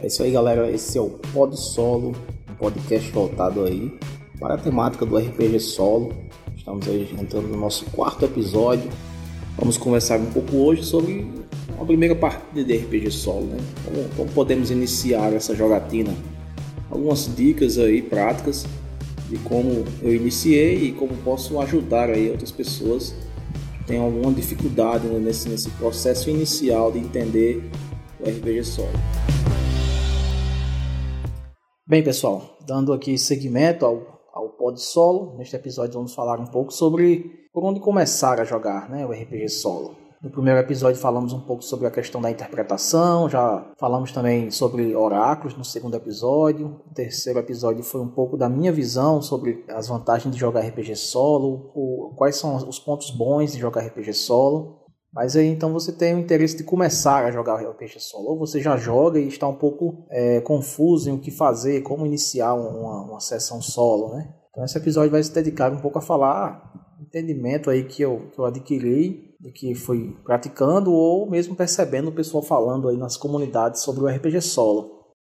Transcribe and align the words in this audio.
É 0.00 0.06
isso 0.06 0.22
aí, 0.22 0.30
galera. 0.30 0.70
Esse 0.70 0.96
é 0.96 1.00
o 1.00 1.08
Pod 1.08 1.58
Solo, 1.58 2.14
um 2.48 2.54
podcast 2.54 3.10
voltado 3.10 3.64
aí 3.64 3.92
para 4.38 4.54
a 4.54 4.58
temática 4.58 5.04
do 5.04 5.18
RPG 5.18 5.58
Solo. 5.58 6.14
Estamos 6.56 6.86
aí 6.86 7.12
entrando 7.18 7.48
no 7.48 7.56
nosso 7.56 7.84
quarto 7.86 8.24
episódio. 8.24 8.88
Vamos 9.58 9.76
conversar 9.76 10.20
um 10.20 10.26
pouco 10.26 10.56
hoje 10.56 10.84
sobre 10.84 11.26
a 11.80 11.84
primeira 11.84 12.14
partida 12.14 12.62
de 12.62 12.76
RPG 12.76 13.10
Solo, 13.10 13.46
né? 13.46 13.56
Como, 13.84 14.08
como 14.10 14.30
podemos 14.30 14.70
iniciar 14.70 15.32
essa 15.32 15.52
jogatina. 15.56 16.14
Algumas 16.88 17.28
dicas 17.34 17.76
aí 17.76 18.00
práticas 18.00 18.66
de 19.28 19.36
como 19.38 19.84
eu 20.00 20.14
iniciei 20.14 20.76
e 20.84 20.92
como 20.92 21.12
posso 21.24 21.60
ajudar 21.60 22.08
aí 22.08 22.30
outras 22.30 22.52
pessoas 22.52 23.16
que 23.78 23.84
têm 23.84 23.98
alguma 23.98 24.32
dificuldade 24.32 25.08
né, 25.08 25.18
nesse, 25.18 25.48
nesse 25.48 25.68
processo 25.70 26.30
inicial 26.30 26.92
de 26.92 27.00
entender 27.00 27.68
o 28.20 28.28
RPG 28.28 28.62
Solo. 28.62 29.37
Bem, 31.88 32.04
pessoal, 32.04 32.42
dando 32.66 32.92
aqui 32.92 33.16
seguimento 33.16 33.86
ao, 33.86 34.20
ao 34.34 34.50
pod 34.50 34.78
solo, 34.78 35.38
neste 35.38 35.56
episódio 35.56 35.94
vamos 35.94 36.14
falar 36.14 36.38
um 36.38 36.44
pouco 36.44 36.70
sobre 36.70 37.48
por 37.50 37.64
onde 37.64 37.80
começar 37.80 38.38
a 38.38 38.44
jogar 38.44 38.90
né, 38.90 39.06
o 39.06 39.10
RPG 39.10 39.48
solo. 39.48 39.96
No 40.22 40.28
primeiro 40.28 40.60
episódio 40.60 41.00
falamos 41.00 41.32
um 41.32 41.40
pouco 41.40 41.62
sobre 41.62 41.86
a 41.86 41.90
questão 41.90 42.20
da 42.20 42.30
interpretação, 42.30 43.26
já 43.30 43.72
falamos 43.78 44.12
também 44.12 44.50
sobre 44.50 44.94
oráculos 44.94 45.56
no 45.56 45.64
segundo 45.64 45.96
episódio. 45.96 46.78
O 46.90 46.92
terceiro 46.92 47.38
episódio 47.38 47.82
foi 47.82 48.02
um 48.02 48.08
pouco 48.08 48.36
da 48.36 48.50
minha 48.50 48.70
visão 48.70 49.22
sobre 49.22 49.64
as 49.68 49.88
vantagens 49.88 50.34
de 50.34 50.38
jogar 50.38 50.60
RPG 50.60 50.94
solo, 50.94 51.72
o, 51.74 52.12
quais 52.16 52.36
são 52.36 52.54
os 52.68 52.78
pontos 52.78 53.10
bons 53.10 53.52
de 53.52 53.60
jogar 53.60 53.80
RPG 53.86 54.12
solo. 54.12 54.87
Mas 55.18 55.34
aí 55.34 55.48
então 55.48 55.72
você 55.72 55.90
tem 55.90 56.14
o 56.14 56.20
interesse 56.20 56.56
de 56.56 56.62
começar 56.62 57.24
a 57.24 57.32
jogar 57.32 57.56
RPG 57.56 57.98
solo, 57.98 58.28
ou 58.28 58.38
você 58.38 58.60
já 58.60 58.76
joga 58.76 59.18
e 59.18 59.26
está 59.26 59.48
um 59.48 59.56
pouco 59.56 60.06
é, 60.12 60.40
confuso 60.42 61.10
em 61.10 61.12
o 61.12 61.18
que 61.18 61.32
fazer, 61.32 61.82
como 61.82 62.06
iniciar 62.06 62.54
uma, 62.54 63.02
uma 63.02 63.18
sessão 63.18 63.60
solo, 63.60 64.14
né? 64.14 64.32
Então 64.48 64.64
esse 64.64 64.78
episódio 64.78 65.10
vai 65.10 65.20
se 65.20 65.34
dedicar 65.34 65.72
um 65.72 65.80
pouco 65.80 65.98
a 65.98 66.00
falar 66.00 66.72
entendimento 67.00 67.68
aí 67.68 67.82
que 67.82 68.00
eu, 68.00 68.30
que 68.30 68.38
eu 68.38 68.44
adquiri, 68.44 69.34
de 69.40 69.50
que 69.50 69.74
fui 69.74 70.16
praticando 70.22 70.92
ou 70.92 71.28
mesmo 71.28 71.56
percebendo 71.56 72.10
o 72.10 72.14
pessoal 72.14 72.40
falando 72.40 72.88
aí 72.88 72.96
nas 72.96 73.16
comunidades 73.16 73.82
sobre 73.82 74.04
o 74.04 74.06
RPG 74.06 74.40
solo. 74.40 75.16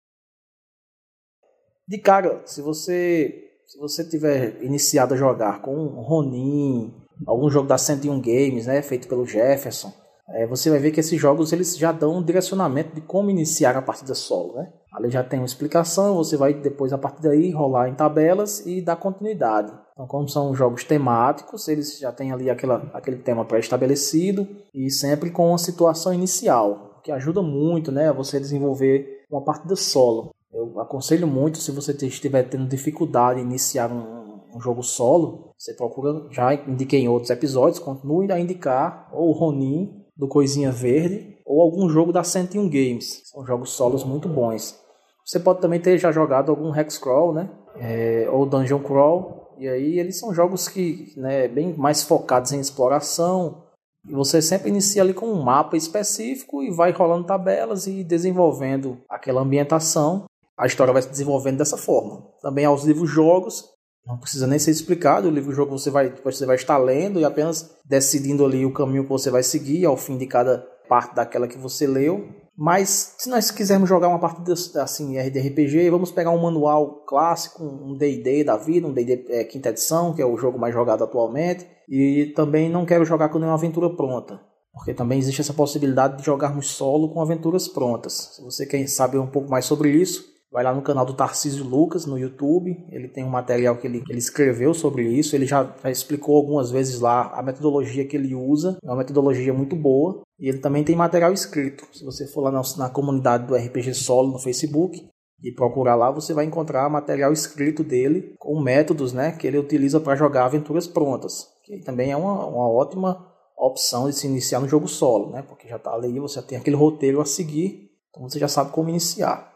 De 1.88 2.00
cara, 2.00 2.42
se 2.48 2.64
você 2.64 3.42
se 3.68 3.78
você 3.78 4.04
tiver 4.04 4.60
iniciado 4.64 5.14
a 5.14 5.18
jogar 5.18 5.62
com 5.62 5.86
Ronin, 6.02 7.03
algum 7.26 7.50
jogo 7.50 7.68
da 7.68 7.78
101 7.78 8.20
Games, 8.22 8.66
né, 8.66 8.82
feito 8.82 9.08
pelo 9.08 9.26
Jefferson, 9.26 9.92
é, 10.30 10.48
você 10.48 10.70
vai 10.70 10.80
ver 10.80 10.92
que 10.92 11.00
esses 11.00 11.20
jogos 11.20 11.52
eles 11.52 11.78
já 11.78 11.92
dão 11.92 12.18
um 12.18 12.24
direcionamento 12.24 12.96
de 12.96 13.02
como 13.02 13.30
iniciar 13.30 13.76
a 13.76 13.82
partida 13.82 14.16
solo, 14.16 14.56
né? 14.56 14.72
Ali 14.94 15.10
já 15.10 15.24
tem 15.24 15.40
uma 15.40 15.46
explicação, 15.46 16.16
você 16.16 16.38
vai 16.38 16.54
depois 16.54 16.94
a 16.94 16.98
partir 16.98 17.24
daí 17.24 17.52
rolar 17.52 17.90
em 17.90 17.96
tabelas 17.96 18.66
e 18.66 18.82
dar 18.82 18.96
continuidade. 18.96 19.74
Então, 19.92 20.08
como 20.08 20.30
são 20.30 20.54
jogos 20.56 20.84
temáticos, 20.84 21.68
eles 21.68 22.00
já 22.00 22.12
têm 22.12 22.32
ali 22.32 22.50
aquela, 22.50 22.90
aquele 22.94 23.18
tema 23.18 23.44
pré-estabelecido 23.44 24.48
e 24.74 24.90
sempre 24.90 25.30
com 25.30 25.50
uma 25.50 25.58
situação 25.58 26.14
inicial, 26.14 27.02
que 27.04 27.12
ajuda 27.12 27.42
muito, 27.42 27.92
né, 27.92 28.10
a 28.10 28.14
você 28.14 28.40
desenvolver 28.40 29.26
uma 29.30 29.44
partida 29.44 29.76
solo. 29.76 30.34
Eu 30.54 30.80
aconselho 30.80 31.28
muito 31.28 31.58
se 31.58 31.72
você 31.72 31.92
estiver 32.06 32.44
tendo 32.44 32.68
dificuldade 32.68 33.40
em 33.40 33.44
iniciar 33.44 33.92
um, 33.92 34.42
um 34.56 34.62
jogo 34.62 34.84
solo, 34.84 35.53
você 35.64 35.74
procura, 35.74 36.26
já 36.30 36.54
indiquei 36.54 37.00
em 37.00 37.08
outros 37.08 37.30
episódios, 37.30 37.80
continue 37.80 38.30
a 38.34 38.38
indicar 38.38 39.08
ou 39.14 39.30
o 39.30 39.32
Ronin 39.32 40.04
do 40.14 40.28
Coisinha 40.28 40.70
Verde 40.70 41.38
ou 41.46 41.62
algum 41.62 41.88
jogo 41.88 42.12
da 42.12 42.22
101 42.22 42.68
Games. 42.68 43.22
São 43.24 43.46
jogos 43.46 43.70
solos 43.70 44.04
muito 44.04 44.28
bons. 44.28 44.78
Você 45.26 45.40
pode 45.40 45.62
também 45.62 45.80
ter 45.80 45.98
já 45.98 46.12
jogado 46.12 46.50
algum 46.50 46.76
Hexcrawl, 46.76 47.34
né? 47.34 47.50
É, 47.78 48.28
ou 48.30 48.46
Dungeon 48.46 48.80
Crawl. 48.80 49.56
E 49.58 49.70
aí 49.70 50.00
eles 50.00 50.20
são 50.20 50.34
jogos 50.34 50.68
que, 50.68 51.14
né, 51.16 51.48
bem 51.48 51.74
mais 51.78 52.04
focados 52.04 52.52
em 52.52 52.60
exploração. 52.60 53.64
E 54.06 54.12
você 54.12 54.42
sempre 54.42 54.68
inicia 54.68 55.02
ali 55.02 55.14
com 55.14 55.28
um 55.28 55.44
mapa 55.44 55.78
específico 55.78 56.62
e 56.62 56.72
vai 56.72 56.92
rolando 56.92 57.26
tabelas 57.26 57.88
e 57.88 58.04
desenvolvendo 58.04 58.98
aquela 59.08 59.40
ambientação. 59.40 60.26
A 60.58 60.66
história 60.66 60.92
vai 60.92 61.02
se 61.02 61.10
desenvolvendo 61.10 61.60
dessa 61.60 61.78
forma. 61.78 62.28
Também 62.42 62.66
aos 62.66 62.84
livros 62.84 63.10
jogos 63.10 63.72
não 64.06 64.18
precisa 64.18 64.46
nem 64.46 64.60
ser 64.60 64.72
explicado, 64.72 65.28
o 65.28 65.32
livro-jogo 65.32 65.78
você 65.78 65.90
vai, 65.90 66.14
você 66.24 66.46
vai 66.46 66.56
estar 66.56 66.78
lendo 66.78 67.20
e 67.20 67.26
apenas 67.26 67.76
decidindo 67.86 68.46
ali 68.46 68.66
o 68.66 68.74
caminho 68.74 69.04
que 69.04 69.10
você 69.10 69.30
vai 69.30 69.44
seguir 69.44 69.86
ao 69.86 69.96
fim 69.96 70.18
de 70.18 70.28
cada 70.28 70.58
parte 70.90 71.16
daquela 71.16 71.48
que 71.48 71.58
você 71.58 71.88
leu. 71.88 72.28
Mas 72.56 73.16
se 73.18 73.30
nós 73.30 73.50
quisermos 73.50 73.90
jogar 73.90 74.10
uma 74.10 74.20
partida 74.20 74.54
assim 74.54 75.14
de 75.14 75.40
RPG, 75.40 75.90
vamos 75.90 76.12
pegar 76.12 76.30
um 76.30 76.42
manual 76.42 77.04
clássico, 77.08 77.64
um 77.64 77.98
D&D 77.98 78.44
da 78.44 78.58
vida, 78.58 78.88
um 78.88 78.94
D&D 78.94 79.26
é, 79.30 79.44
quinta 79.44 79.70
edição, 79.70 80.14
que 80.14 80.22
é 80.22 80.26
o 80.26 80.38
jogo 80.38 80.60
mais 80.60 80.74
jogado 80.74 81.04
atualmente, 81.04 81.66
e 81.90 82.32
também 82.36 82.70
não 82.70 82.86
quero 82.86 83.06
jogar 83.06 83.30
com 83.30 83.40
nenhuma 83.40 83.58
aventura 83.58 83.90
pronta, 83.90 84.40
porque 84.72 84.94
também 84.94 85.18
existe 85.18 85.42
essa 85.42 85.54
possibilidade 85.54 86.18
de 86.18 86.24
jogarmos 86.24 86.68
solo 86.70 87.12
com 87.12 87.22
aventuras 87.22 87.68
prontas. 87.68 88.36
Se 88.36 88.44
você 88.44 88.68
quer 88.68 88.86
saber 88.88 89.18
um 89.18 89.28
pouco 89.28 89.50
mais 89.50 89.66
sobre 89.66 89.90
isso, 89.90 90.33
Vai 90.54 90.64
lá 90.64 90.72
no 90.72 90.84
canal 90.84 91.04
do 91.04 91.16
Tarcísio 91.16 91.66
Lucas 91.66 92.06
no 92.06 92.16
YouTube, 92.16 92.86
ele 92.92 93.08
tem 93.08 93.24
um 93.24 93.30
material 93.30 93.76
que 93.76 93.88
ele, 93.88 94.02
que 94.02 94.12
ele 94.12 94.20
escreveu 94.20 94.72
sobre 94.72 95.02
isso, 95.02 95.36
ele 95.36 95.48
já, 95.48 95.76
já, 95.82 95.90
explicou 95.90 96.38
algumas 96.38 96.70
vezes 96.70 97.00
lá 97.00 97.32
a 97.34 97.42
metodologia 97.42 98.06
que 98.06 98.16
ele 98.16 98.36
usa, 98.36 98.78
é 98.84 98.88
uma 98.88 98.98
metodologia 98.98 99.52
muito 99.52 99.76
boa, 99.76 100.22
e 100.40 100.48
ele 100.48 100.60
também 100.60 100.84
tem 100.84 100.96
material 100.96 101.34
escrito. 101.34 101.88
Se 101.92 102.06
você 102.06 102.28
for 102.28 102.42
lá 102.42 102.52
na, 102.52 102.62
na 102.78 102.88
comunidade 102.88 103.48
do 103.48 103.56
RPG 103.56 103.96
Solo 103.96 104.32
no 104.32 104.38
Facebook 104.38 105.04
e 105.42 105.52
procurar 105.52 105.96
lá, 105.96 106.12
você 106.12 106.36
vai 106.36 106.46
encontrar 106.46 106.88
material 106.88 107.34
escrito 107.34 107.84
dele 107.84 108.36
com 108.38 108.62
métodos 108.62 109.12
né, 109.12 109.32
que 109.32 109.48
ele 109.48 109.58
utiliza 109.58 110.00
para 110.00 110.16
jogar 110.16 110.46
aventuras 110.46 110.86
prontas, 110.86 111.48
que 111.66 111.80
também 111.80 112.12
é 112.12 112.16
uma, 112.16 112.46
uma 112.46 112.70
ótima 112.70 113.28
opção 113.58 114.08
de 114.08 114.16
se 114.16 114.28
iniciar 114.28 114.60
no 114.60 114.68
jogo 114.68 114.88
solo, 114.88 115.32
né? 115.32 115.42
Porque 115.42 115.68
já 115.68 115.78
está 115.78 115.92
ali, 115.92 116.20
você 116.20 116.40
tem 116.44 116.60
aquele 116.60 116.76
roteiro 116.76 117.20
a 117.22 117.26
seguir, 117.26 117.90
então 118.12 118.30
você 118.30 118.38
já 118.38 118.48
sabe 118.48 118.72
como 118.72 118.90
iniciar. 118.90 119.53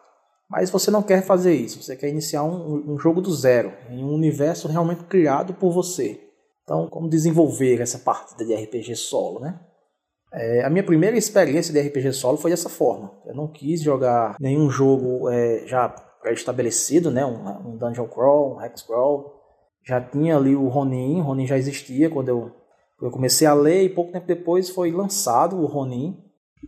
Mas 0.50 0.70
você 0.70 0.90
não 0.90 1.04
quer 1.04 1.22
fazer 1.24 1.54
isso, 1.54 1.84
você 1.84 1.96
quer 1.96 2.10
iniciar 2.10 2.44
um, 2.44 2.94
um 2.94 2.98
jogo 2.98 3.22
do 3.22 3.34
zero, 3.34 3.74
em 3.90 4.04
um 4.04 4.14
universo 4.14 4.68
realmente 4.68 5.04
criado 5.04 5.54
por 5.54 5.72
você. 5.72 6.22
Então, 6.64 6.88
como 6.88 7.10
desenvolver 7.10 7.82
essa 7.82 8.00
partida 8.00 8.46
de 8.46 8.54
RPG 8.54 8.96
solo, 8.96 9.40
né? 9.40 9.60
É, 10.34 10.66
a 10.66 10.70
minha 10.70 10.84
primeira 10.84 11.18
experiência 11.18 11.74
de 11.74 11.80
RPG 11.80 12.12
solo 12.14 12.38
foi 12.38 12.52
dessa 12.52 12.70
forma. 12.70 13.12
Eu 13.26 13.34
não 13.34 13.48
quis 13.48 13.82
jogar 13.82 14.36
nenhum 14.40 14.70
jogo 14.70 15.30
é, 15.30 15.66
já 15.66 15.88
pré-estabelecido, 15.88 17.10
né? 17.10 17.26
Um, 17.26 17.70
um, 17.70 17.78
Dungeon 17.78 18.08
Crawl, 18.08 18.56
um 18.56 18.62
Hex 18.62 18.82
Crawl. 18.82 19.34
Já 19.86 20.02
tinha 20.02 20.36
ali 20.36 20.56
o 20.56 20.68
Ronin, 20.68 21.22
o 21.22 21.24
Ronin 21.24 21.48
já 21.48 21.58
existia 21.58 22.10
quando 22.10 22.28
eu, 22.28 22.52
eu 23.02 23.10
comecei 23.10 23.48
a 23.48 23.54
ler 23.54 23.84
e 23.84 23.90
pouco 23.90 24.12
tempo 24.12 24.28
depois 24.28 24.70
foi 24.70 24.92
lançado 24.92 25.58
o 25.58 25.66
Ronin. 25.66 26.22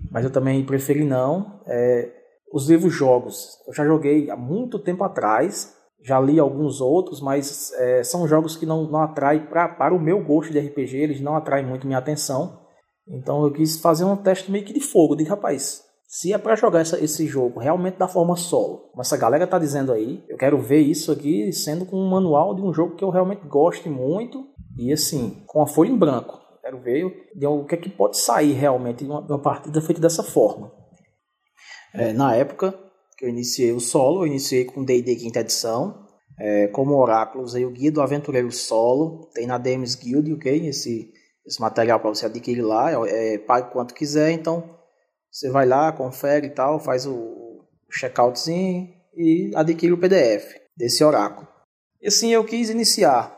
Mas 0.10 0.24
eu 0.24 0.32
também 0.32 0.66
preferi 0.66 1.04
não. 1.04 1.62
É, 1.68 2.10
os 2.54 2.70
livros 2.70 2.94
jogos, 2.94 3.58
eu 3.68 3.74
já 3.74 3.86
joguei 3.86 4.30
há 4.30 4.36
muito 4.36 4.80
tempo 4.80 5.04
atrás, 5.04 5.76
já 6.02 6.20
li 6.20 6.40
alguns 6.40 6.82
outros, 6.82 7.22
mas 7.22 7.72
é, 7.74 8.04
são 8.04 8.28
jogos 8.28 8.56
que 8.56 8.66
não, 8.66 8.90
não 8.90 9.02
atraem 9.02 9.46
pra, 9.46 9.68
para 9.68 9.94
o 9.94 10.00
meu 10.00 10.24
gosto 10.24 10.52
de 10.52 10.60
RPG, 10.60 10.98
eles 10.98 11.22
não 11.22 11.36
atraem 11.36 11.66
muito 11.66 11.86
minha 11.86 12.00
atenção. 12.00 12.60
Então 13.08 13.44
eu 13.44 13.52
quis 13.52 13.80
fazer 13.80 14.06
um 14.06 14.16
teste 14.16 14.52
meio 14.52 14.64
que 14.64 14.74
de 14.74 14.82
fogo, 14.82 15.16
de 15.16 15.24
rapaz, 15.24 15.84
se 16.08 16.34
é 16.34 16.38
para 16.38 16.56
jogar 16.56 16.80
essa, 16.80 17.04
esse 17.04 17.28
jogo 17.28 17.60
realmente 17.60 17.98
da 17.98 18.08
forma 18.08 18.36
solo, 18.36 18.90
como 18.90 19.02
essa 19.02 19.16
galera 19.16 19.46
tá 19.46 19.60
dizendo 19.60 19.92
aí, 19.92 20.24
eu 20.28 20.38
quero 20.38 20.58
ver 20.60 20.80
isso 20.80 21.12
aqui 21.12 21.52
sendo 21.52 21.86
com 21.86 21.98
um 21.98 22.10
manual 22.10 22.56
de 22.56 22.62
um 22.62 22.74
jogo 22.74 22.96
que 22.96 23.04
eu 23.04 23.12
realmente 23.12 23.48
goste 23.48 23.90
muito 23.90 24.44
e 24.78 24.92
assim, 24.92 25.44
com 25.46 25.62
a 25.62 25.68
folha 25.68 25.90
em 25.90 25.98
branco. 25.98 26.40
Quero 26.62 26.80
ver 26.82 27.06
o 27.46 27.66
que 27.66 27.76
é 27.76 27.78
que 27.78 27.90
pode 27.90 28.18
sair 28.18 28.54
realmente 28.54 29.04
de 29.04 29.10
uma, 29.10 29.22
de 29.22 29.32
uma 29.32 29.42
partida 29.42 29.82
feita 29.82 30.02
dessa 30.02 30.24
forma. 30.24 30.72
É, 31.94 32.14
na 32.14 32.36
época 32.36 32.74
que 33.18 33.26
eu 33.26 33.30
iniciei 33.30 33.72
o 33.72 33.80
solo, 33.80 34.22
eu 34.22 34.28
iniciei 34.28 34.66
com 34.66 34.84
D&D 34.84 35.16
quinta 35.16 35.42
edição. 35.42 36.08
É, 36.40 36.68
como 36.68 36.96
oráculo, 36.96 37.44
usei 37.44 37.66
o 37.66 37.72
Guia 37.72 37.92
do 37.92 38.02
Aventureiro 38.02 38.52
Solo. 38.52 39.30
Tem 39.34 39.46
na 39.46 39.58
DMs 39.58 39.98
Guild, 39.98 40.34
ok? 40.34 40.68
Esse, 40.68 41.12
esse 41.46 41.60
material 41.60 42.00
para 42.00 42.10
você 42.10 42.28
adquirir 42.28 42.62
lá. 42.62 42.92
É, 42.92 43.34
é, 43.34 43.38
pague 43.38 43.72
quanto 43.72 43.94
quiser, 43.94 44.32
então 44.32 44.78
você 45.32 45.50
vai 45.50 45.66
lá, 45.66 45.92
confere 45.92 46.48
e 46.48 46.50
tal, 46.50 46.80
faz 46.80 47.06
o, 47.06 47.14
o 47.14 47.68
checkoutzinho 47.92 48.90
e 49.16 49.52
adquire 49.56 49.92
o 49.92 49.98
PDF 49.98 50.56
desse 50.78 51.04
oráculo. 51.04 51.48
E 52.02 52.08
assim 52.08 52.30
eu 52.30 52.44
quis 52.46 52.70
iniciar. 52.70 53.38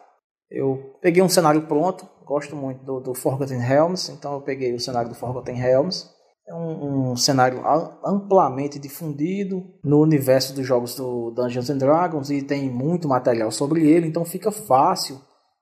Eu 0.50 0.96
peguei 1.02 1.24
um 1.24 1.30
cenário 1.30 1.66
pronto, 1.66 2.08
gosto 2.24 2.56
muito 2.56 2.84
do, 2.84 3.00
do 3.00 3.14
Forgotten 3.14 3.60
Realms, 3.60 4.12
então 4.12 4.34
eu 4.34 4.42
peguei 4.42 4.74
o 4.74 4.80
cenário 4.80 5.10
do 5.10 5.16
Forgotten 5.16 5.56
Realms 5.56 6.10
é 6.52 6.54
um, 6.54 7.12
um, 7.12 7.16
cenário 7.16 7.64
amplamente 8.06 8.78
difundido 8.78 9.64
no 9.82 10.02
universo 10.02 10.54
dos 10.54 10.68
jogos 10.68 10.94
do 10.96 11.32
Dungeons 11.32 11.70
and 11.70 11.78
Dragons 11.78 12.30
e 12.30 12.42
tem 12.42 12.70
muito 12.70 13.08
material 13.08 13.50
sobre 13.52 13.90
ele, 13.90 14.08
então 14.08 14.26
fica 14.26 14.52
fácil 14.52 15.18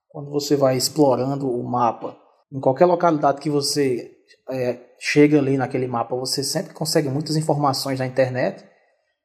quando 0.10 0.32
você 0.32 0.56
vai 0.56 0.76
explorando 0.76 1.48
o 1.48 1.64
mapa. 1.64 2.18
Em 2.52 2.60
qualquer 2.60 2.86
localidade 2.86 3.40
que 3.40 3.52
você 3.52 4.12
é, 4.50 4.80
chega 5.00 5.38
ali 5.38 5.58
naquele 5.58 5.88
mapa, 5.88 6.16
você 6.16 6.44
sempre 6.44 6.74
consegue 6.74 7.08
muitas 7.08 7.36
informações 7.36 8.00
na 8.00 8.08
internet. 8.08 8.66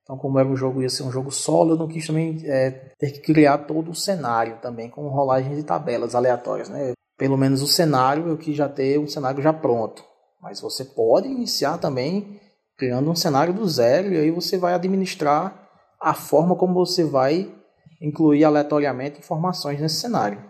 Então, 0.02 0.18
como 0.18 0.38
era 0.38 0.46
um 0.46 0.54
jogo, 0.54 0.82
ia 0.82 0.90
ser 0.90 1.04
um 1.04 1.10
jogo 1.10 1.30
solo, 1.30 1.70
eu 1.70 1.78
não 1.78 1.88
quis 1.88 2.06
também 2.06 2.42
é, 2.44 2.92
ter 2.98 3.10
que 3.10 3.20
criar 3.20 3.56
todo 3.58 3.90
o 3.90 3.94
cenário 3.94 4.58
também, 4.60 4.90
com 4.90 5.08
rolagens 5.08 5.56
de 5.56 5.62
tabelas 5.62 6.14
aleatórias, 6.14 6.68
né? 6.68 6.92
Pelo 7.16 7.38
menos 7.38 7.62
o 7.62 7.66
cenário, 7.66 8.28
eu 8.28 8.36
quis 8.36 8.54
já 8.54 8.68
ter 8.68 8.98
um 8.98 9.06
cenário 9.06 9.42
já 9.42 9.52
pronto. 9.52 10.04
Mas 10.44 10.60
você 10.60 10.84
pode 10.84 11.26
iniciar 11.26 11.78
também 11.78 12.38
criando 12.76 13.10
um 13.10 13.14
cenário 13.14 13.54
do 13.54 13.66
zero 13.66 14.12
e 14.12 14.18
aí 14.18 14.30
você 14.30 14.58
vai 14.58 14.74
administrar 14.74 15.70
a 15.98 16.12
forma 16.12 16.54
como 16.54 16.74
você 16.74 17.02
vai 17.02 17.50
incluir 17.98 18.44
aleatoriamente 18.44 19.18
informações 19.18 19.80
nesse 19.80 19.96
cenário. 19.96 20.44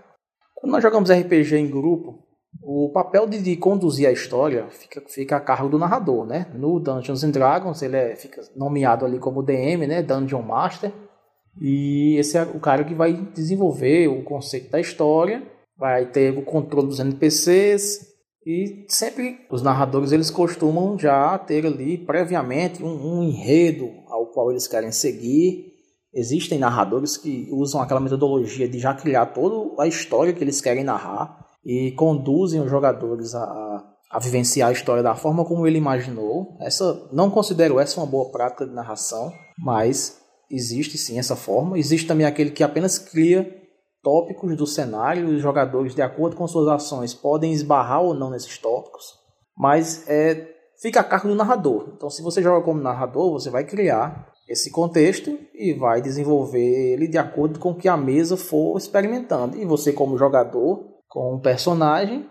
Quando 0.52 0.72
nós 0.72 0.82
jogamos 0.82 1.12
RPG 1.12 1.54
em 1.54 1.70
grupo, 1.70 2.24
o 2.60 2.90
papel 2.92 3.28
de, 3.28 3.40
de, 3.40 3.56
conduzir 3.56 4.08
a 4.08 4.12
história 4.12 4.66
fica, 4.68 5.00
fica 5.06 5.36
a 5.36 5.40
cargo 5.40 5.68
do 5.68 5.78
narrador, 5.78 6.26
né? 6.26 6.50
No 6.52 6.80
Dungeons 6.80 7.22
and 7.22 7.30
Dragons 7.30 7.80
ele 7.80 7.96
é, 7.96 8.16
fica 8.16 8.42
nomeado 8.56 9.04
ali 9.04 9.20
como 9.20 9.44
DM, 9.44 9.86
né? 9.86 10.02
Dungeon 10.02 10.42
Master. 10.42 10.92
E 11.60 12.16
esse 12.18 12.36
é 12.36 12.42
o 12.42 12.58
cara 12.58 12.82
que 12.82 12.96
vai 12.96 13.12
desenvolver 13.12 14.08
o 14.08 14.24
conceito 14.24 14.72
da 14.72 14.80
história, 14.80 15.40
vai 15.78 16.06
ter 16.06 16.36
o 16.36 16.42
controle 16.42 16.88
dos 16.88 16.98
NPCs 16.98 18.13
e 18.46 18.84
sempre 18.88 19.40
os 19.50 19.62
narradores 19.62 20.12
eles 20.12 20.30
costumam 20.30 20.98
já 20.98 21.38
ter 21.38 21.64
ali 21.64 21.96
previamente 21.96 22.82
um, 22.82 23.18
um 23.18 23.22
enredo 23.22 23.90
ao 24.08 24.26
qual 24.26 24.50
eles 24.50 24.68
querem 24.68 24.92
seguir. 24.92 25.72
Existem 26.12 26.58
narradores 26.58 27.16
que 27.16 27.48
usam 27.50 27.80
aquela 27.80 28.00
metodologia 28.00 28.68
de 28.68 28.78
já 28.78 28.92
criar 28.94 29.26
toda 29.26 29.82
a 29.82 29.86
história 29.86 30.32
que 30.32 30.44
eles 30.44 30.60
querem 30.60 30.84
narrar 30.84 31.44
e 31.64 31.92
conduzem 31.92 32.60
os 32.60 32.70
jogadores 32.70 33.34
a, 33.34 33.82
a 34.10 34.18
vivenciar 34.20 34.68
a 34.68 34.72
história 34.72 35.02
da 35.02 35.14
forma 35.14 35.44
como 35.44 35.66
ele 35.66 35.78
imaginou. 35.78 36.56
Essa 36.60 37.08
não 37.12 37.30
considero 37.30 37.80
essa 37.80 37.98
uma 37.98 38.06
boa 38.06 38.30
prática 38.30 38.66
de 38.66 38.74
narração, 38.74 39.32
mas 39.58 40.18
existe 40.50 40.98
sim 40.98 41.18
essa 41.18 41.34
forma. 41.34 41.78
Existe 41.78 42.06
também 42.06 42.26
aquele 42.26 42.50
que 42.50 42.62
apenas 42.62 42.98
cria 42.98 43.63
tópicos 44.04 44.54
do 44.56 44.66
cenário 44.66 45.26
os 45.26 45.40
jogadores, 45.40 45.94
de 45.94 46.02
acordo 46.02 46.36
com 46.36 46.46
suas 46.46 46.68
ações, 46.68 47.14
podem 47.14 47.52
esbarrar 47.52 48.02
ou 48.02 48.14
não 48.14 48.30
nesses 48.30 48.58
tópicos, 48.58 49.18
mas 49.56 50.08
é, 50.08 50.46
fica 50.80 51.00
a 51.00 51.04
cargo 51.04 51.28
do 51.28 51.34
narrador. 51.34 51.88
Então, 51.96 52.10
se 52.10 52.22
você 52.22 52.42
joga 52.42 52.64
como 52.64 52.80
narrador, 52.80 53.32
você 53.32 53.48
vai 53.48 53.64
criar 53.64 54.30
esse 54.46 54.70
contexto 54.70 55.36
e 55.54 55.72
vai 55.72 56.02
desenvolver 56.02 56.92
ele 56.92 57.08
de 57.08 57.16
acordo 57.16 57.58
com 57.58 57.70
o 57.70 57.74
que 57.74 57.88
a 57.88 57.96
mesa 57.96 58.36
for 58.36 58.76
experimentando. 58.76 59.56
E 59.56 59.64
você, 59.64 59.92
como 59.92 60.18
jogador, 60.18 60.84
com 61.08 61.34
um 61.34 61.40
personagem, 61.40 62.28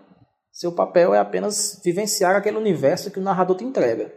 seu 0.52 0.70
papel 0.70 1.12
é 1.12 1.18
apenas 1.18 1.80
vivenciar 1.84 2.36
aquele 2.36 2.56
universo 2.56 3.10
que 3.10 3.18
o 3.18 3.22
narrador 3.22 3.56
te 3.56 3.64
entrega. 3.64 4.14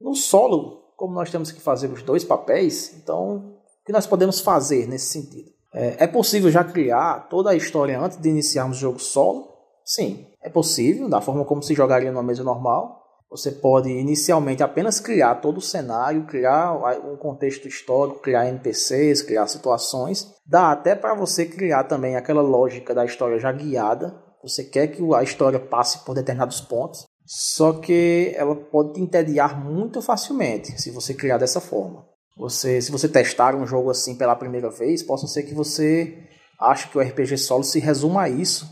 No 0.00 0.14
solo, 0.14 0.94
como 0.96 1.12
nós 1.12 1.30
temos 1.30 1.52
que 1.52 1.60
fazer 1.60 1.92
os 1.92 2.02
dois 2.02 2.24
papéis, 2.24 2.94
então 2.96 3.36
o 3.36 3.84
que 3.84 3.92
nós 3.92 4.06
podemos 4.06 4.40
fazer 4.40 4.88
nesse 4.88 5.12
sentido? 5.12 5.53
É, 5.74 6.04
é 6.04 6.06
possível 6.06 6.50
já 6.50 6.62
criar 6.62 7.26
toda 7.28 7.50
a 7.50 7.56
história 7.56 8.00
antes 8.00 8.16
de 8.16 8.28
iniciarmos 8.28 8.78
o 8.78 8.80
jogo 8.80 8.98
solo? 9.00 9.52
Sim, 9.84 10.26
é 10.42 10.48
possível, 10.48 11.08
da 11.08 11.20
forma 11.20 11.44
como 11.44 11.62
se 11.62 11.74
jogaria 11.74 12.12
numa 12.12 12.22
mesa 12.22 12.44
normal. 12.44 13.02
Você 13.28 13.50
pode 13.50 13.90
inicialmente 13.90 14.62
apenas 14.62 15.00
criar 15.00 15.34
todo 15.36 15.58
o 15.58 15.60
cenário, 15.60 16.24
criar 16.24 16.72
um 17.04 17.16
contexto 17.16 17.66
histórico, 17.66 18.20
criar 18.20 18.48
NPCs, 18.48 19.22
criar 19.22 19.48
situações. 19.48 20.32
Dá 20.46 20.70
até 20.70 20.94
para 20.94 21.14
você 21.14 21.44
criar 21.44 21.84
também 21.84 22.14
aquela 22.14 22.42
lógica 22.42 22.94
da 22.94 23.04
história 23.04 23.40
já 23.40 23.50
guiada. 23.50 24.14
Você 24.40 24.62
quer 24.62 24.86
que 24.86 25.02
a 25.14 25.22
história 25.22 25.58
passe 25.58 26.04
por 26.04 26.14
determinados 26.14 26.60
pontos, 26.60 27.06
só 27.26 27.72
que 27.72 28.32
ela 28.36 28.54
pode 28.54 28.92
te 28.92 29.00
entediar 29.00 29.58
muito 29.64 30.00
facilmente 30.00 30.80
se 30.80 30.92
você 30.92 31.12
criar 31.12 31.38
dessa 31.38 31.60
forma. 31.60 32.06
Você, 32.36 32.80
se 32.80 32.90
você 32.90 33.08
testar 33.08 33.54
um 33.54 33.66
jogo 33.66 33.90
assim 33.90 34.16
pela 34.16 34.34
primeira 34.34 34.70
vez, 34.70 35.02
possa 35.02 35.26
ser 35.26 35.44
que 35.44 35.54
você 35.54 36.18
ache 36.58 36.88
que 36.88 36.98
o 36.98 37.00
RPG 37.00 37.38
solo 37.38 37.62
se 37.62 37.78
resuma 37.78 38.22
a 38.22 38.28
isso, 38.28 38.66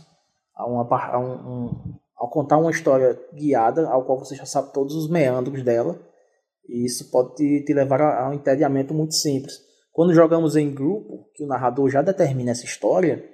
a, 0.55 0.67
uma, 0.67 0.83
a 0.83 1.19
um, 1.19 1.33
um 1.33 1.95
ao 2.17 2.31
contar 2.31 2.57
uma 2.57 2.71
história 2.71 3.21
guiada, 3.35 3.89
ao 3.89 4.05
qual 4.05 4.19
você 4.19 4.35
já 4.35 4.47
sabe 4.47 4.73
todos 4.73 4.95
os 4.95 5.11
meandros 5.11 5.63
dela, 5.63 5.99
e 6.69 6.87
isso 6.87 7.11
pode 7.11 7.35
te, 7.35 7.65
te 7.65 7.75
levar 7.75 8.01
a, 8.01 8.25
a 8.25 8.31
um 8.31 8.33
entediamento 8.33 8.95
muito 8.95 9.15
simples. 9.15 9.55
Quando 9.93 10.15
jogamos 10.15 10.57
em 10.57 10.73
grupo, 10.73 11.29
que 11.35 11.45
o 11.45 11.47
narrador 11.47 11.91
já 11.91 12.01
determina 12.01 12.53
essa 12.53 12.65
história, 12.65 13.25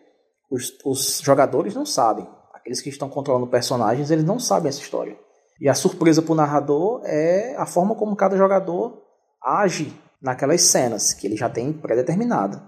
os, 0.50 0.72
os 0.84 1.20
jogadores 1.20 1.74
não 1.74 1.86
sabem. 1.86 2.26
Aqueles 2.52 2.81
que 2.81 2.88
estão 2.88 3.08
controlando 3.08 3.46
personagens, 3.46 4.10
eles 4.10 4.24
não 4.24 4.38
sabem 4.38 4.69
essa 4.69 4.81
história. 4.81 5.19
E 5.60 5.69
a 5.69 5.74
surpresa 5.74 6.22
para 6.22 6.32
o 6.32 6.36
narrador 6.36 7.02
é 7.04 7.54
a 7.56 7.66
forma 7.66 7.94
como 7.94 8.16
cada 8.16 8.36
jogador 8.36 9.02
age 9.42 9.92
naquelas 10.20 10.62
cenas 10.62 11.12
que 11.12 11.26
ele 11.26 11.37
já 11.37 11.49
tem 11.49 11.73
pré-determinada. 11.73 12.62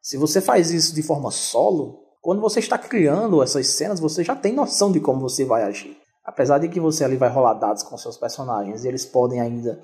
Se 0.00 0.16
você 0.16 0.40
faz 0.40 0.70
isso 0.70 0.94
de 0.94 1.02
forma 1.02 1.30
solo, 1.30 1.98
quando 2.22 2.40
você 2.40 2.60
está 2.60 2.78
criando 2.78 3.42
essas 3.42 3.66
cenas, 3.68 4.00
você 4.00 4.24
já 4.24 4.34
tem 4.34 4.52
noção 4.52 4.90
de 4.90 5.00
como 5.00 5.20
você 5.20 5.44
vai 5.44 5.62
agir. 5.62 5.96
Apesar 6.24 6.58
de 6.58 6.68
que 6.68 6.80
você 6.80 7.04
ali 7.04 7.16
vai 7.16 7.28
rolar 7.28 7.54
dados 7.54 7.82
com 7.82 7.96
seus 7.96 8.16
personagens, 8.16 8.84
e 8.84 8.88
eles 8.88 9.06
podem 9.06 9.40
ainda 9.40 9.80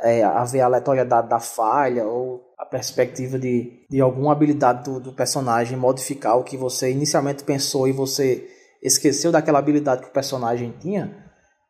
é, 0.00 0.22
haver 0.22 0.60
a 0.60 0.66
aleatoriedade 0.66 1.28
da 1.28 1.40
falha 1.40 2.04
ou 2.06 2.42
a 2.58 2.66
perspectiva 2.66 3.38
de, 3.38 3.86
de 3.88 4.00
alguma 4.00 4.32
habilidade 4.32 4.84
do, 4.84 5.00
do 5.00 5.12
personagem 5.12 5.76
modificar 5.78 6.38
o 6.38 6.44
que 6.44 6.56
você 6.56 6.90
inicialmente 6.90 7.44
pensou 7.44 7.88
e 7.88 7.92
você 7.92 8.46
esqueceu 8.82 9.32
daquela 9.32 9.58
habilidade 9.58 10.02
que 10.02 10.08
o 10.08 10.12
personagem 10.12 10.74
tinha. 10.78 11.25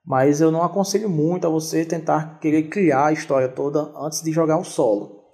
Mas 0.06 0.40
eu 0.40 0.52
não 0.52 0.62
aconselho 0.62 1.08
muito 1.10 1.46
a 1.46 1.50
você 1.50 1.84
tentar 1.84 2.38
querer 2.38 2.64
criar 2.64 3.06
a 3.06 3.12
história 3.12 3.48
toda 3.48 3.92
antes 3.98 4.22
de 4.22 4.30
jogar 4.30 4.56
um 4.56 4.64
solo. 4.64 5.24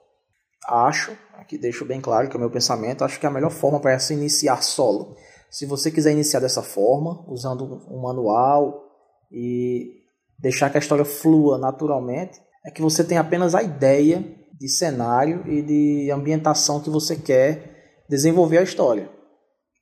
Acho 0.66 1.12
Aqui 1.42 1.58
deixo 1.58 1.84
bem 1.84 2.00
claro 2.00 2.28
que 2.28 2.36
é 2.36 2.38
o 2.38 2.40
meu 2.40 2.50
pensamento. 2.50 3.04
Acho 3.04 3.19
que 3.19 3.26
é 3.26 3.28
a 3.28 3.32
melhor 3.32 3.50
forma 3.50 3.80
para 3.80 3.98
se 3.98 4.14
iniciar 4.14 4.62
solo. 4.62 5.16
Se 5.50 5.66
você 5.66 5.90
quiser 5.90 6.12
iniciar 6.12 6.38
dessa 6.38 6.62
forma, 6.62 7.24
usando 7.28 7.82
um 7.90 8.00
manual 8.00 8.84
e 9.30 9.90
deixar 10.38 10.70
que 10.70 10.78
a 10.78 10.80
história 10.80 11.04
flua 11.04 11.58
naturalmente, 11.58 12.40
é 12.64 12.70
que 12.70 12.80
você 12.80 13.02
tem 13.02 13.18
apenas 13.18 13.56
a 13.56 13.62
ideia 13.62 14.25
de 14.58 14.68
cenário 14.68 15.42
e 15.46 15.62
de 15.62 16.10
ambientação 16.12 16.80
que 16.80 16.88
você 16.88 17.16
quer 17.16 18.04
desenvolver 18.08 18.58
a 18.58 18.62
história. 18.62 19.10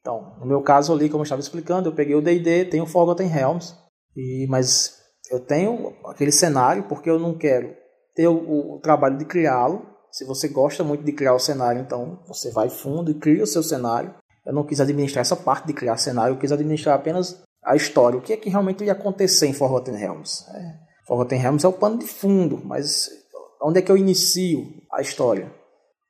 Então, 0.01 0.35
no 0.41 0.47
meu 0.47 0.63
caso 0.63 0.95
ali, 0.95 1.11
como 1.11 1.21
eu 1.21 1.25
estava 1.25 1.43
explicando, 1.43 1.91
eu 1.91 1.95
peguei 1.95 2.15
o 2.15 2.23
D&D, 2.23 2.65
tenho 2.65 2.87
Forgotten 2.87 3.29
Realms, 3.29 3.77
e, 4.17 4.47
mas 4.49 4.99
eu 5.31 5.41
tenho 5.41 5.95
aquele 6.07 6.33
cenário 6.33 6.85
porque 6.85 7.09
eu 7.09 7.19
não 7.19 7.37
quero 7.37 7.75
ter 8.15 8.29
o, 8.29 8.77
o 8.77 8.81
trabalho 8.81 9.17
de 9.17 9.25
criá-lo, 9.25 9.87
se 10.11 10.25
você 10.25 10.49
gosta 10.49 10.83
muito 10.83 11.05
de 11.05 11.13
criar 11.13 11.35
o 11.35 11.39
cenário, 11.39 11.81
então 11.81 12.19
você 12.27 12.51
vai 12.51 12.69
fundo 12.69 13.11
e 13.11 13.15
cria 13.15 13.45
o 13.45 13.47
seu 13.47 13.63
cenário. 13.63 14.15
Eu 14.45 14.53
não 14.53 14.65
quis 14.65 14.81
administrar 14.81 15.23
essa 15.23 15.37
parte 15.37 15.67
de 15.67 15.73
criar 15.73 15.97
cenário, 15.97 16.35
eu 16.35 16.39
quis 16.39 16.51
administrar 16.51 16.97
apenas 16.97 17.41
a 17.63 17.77
história, 17.77 18.19
o 18.19 18.23
que 18.23 18.33
é 18.33 18.37
que 18.37 18.49
realmente 18.49 18.83
ia 18.83 18.93
acontecer 18.93 19.47
em 19.47 19.53
Forgotten 19.53 19.95
Realms. 19.95 20.47
É, 20.55 20.75
Forgotten 21.07 21.39
Realms 21.39 21.65
é 21.65 21.69
o 21.69 21.73
pano 21.73 21.99
de 21.99 22.07
fundo, 22.07 22.61
mas 22.65 23.09
onde 23.63 23.79
é 23.79 23.83
que 23.83 23.93
eu 23.93 23.97
inicio 23.97 24.67
a 24.91 25.01
história? 25.01 25.53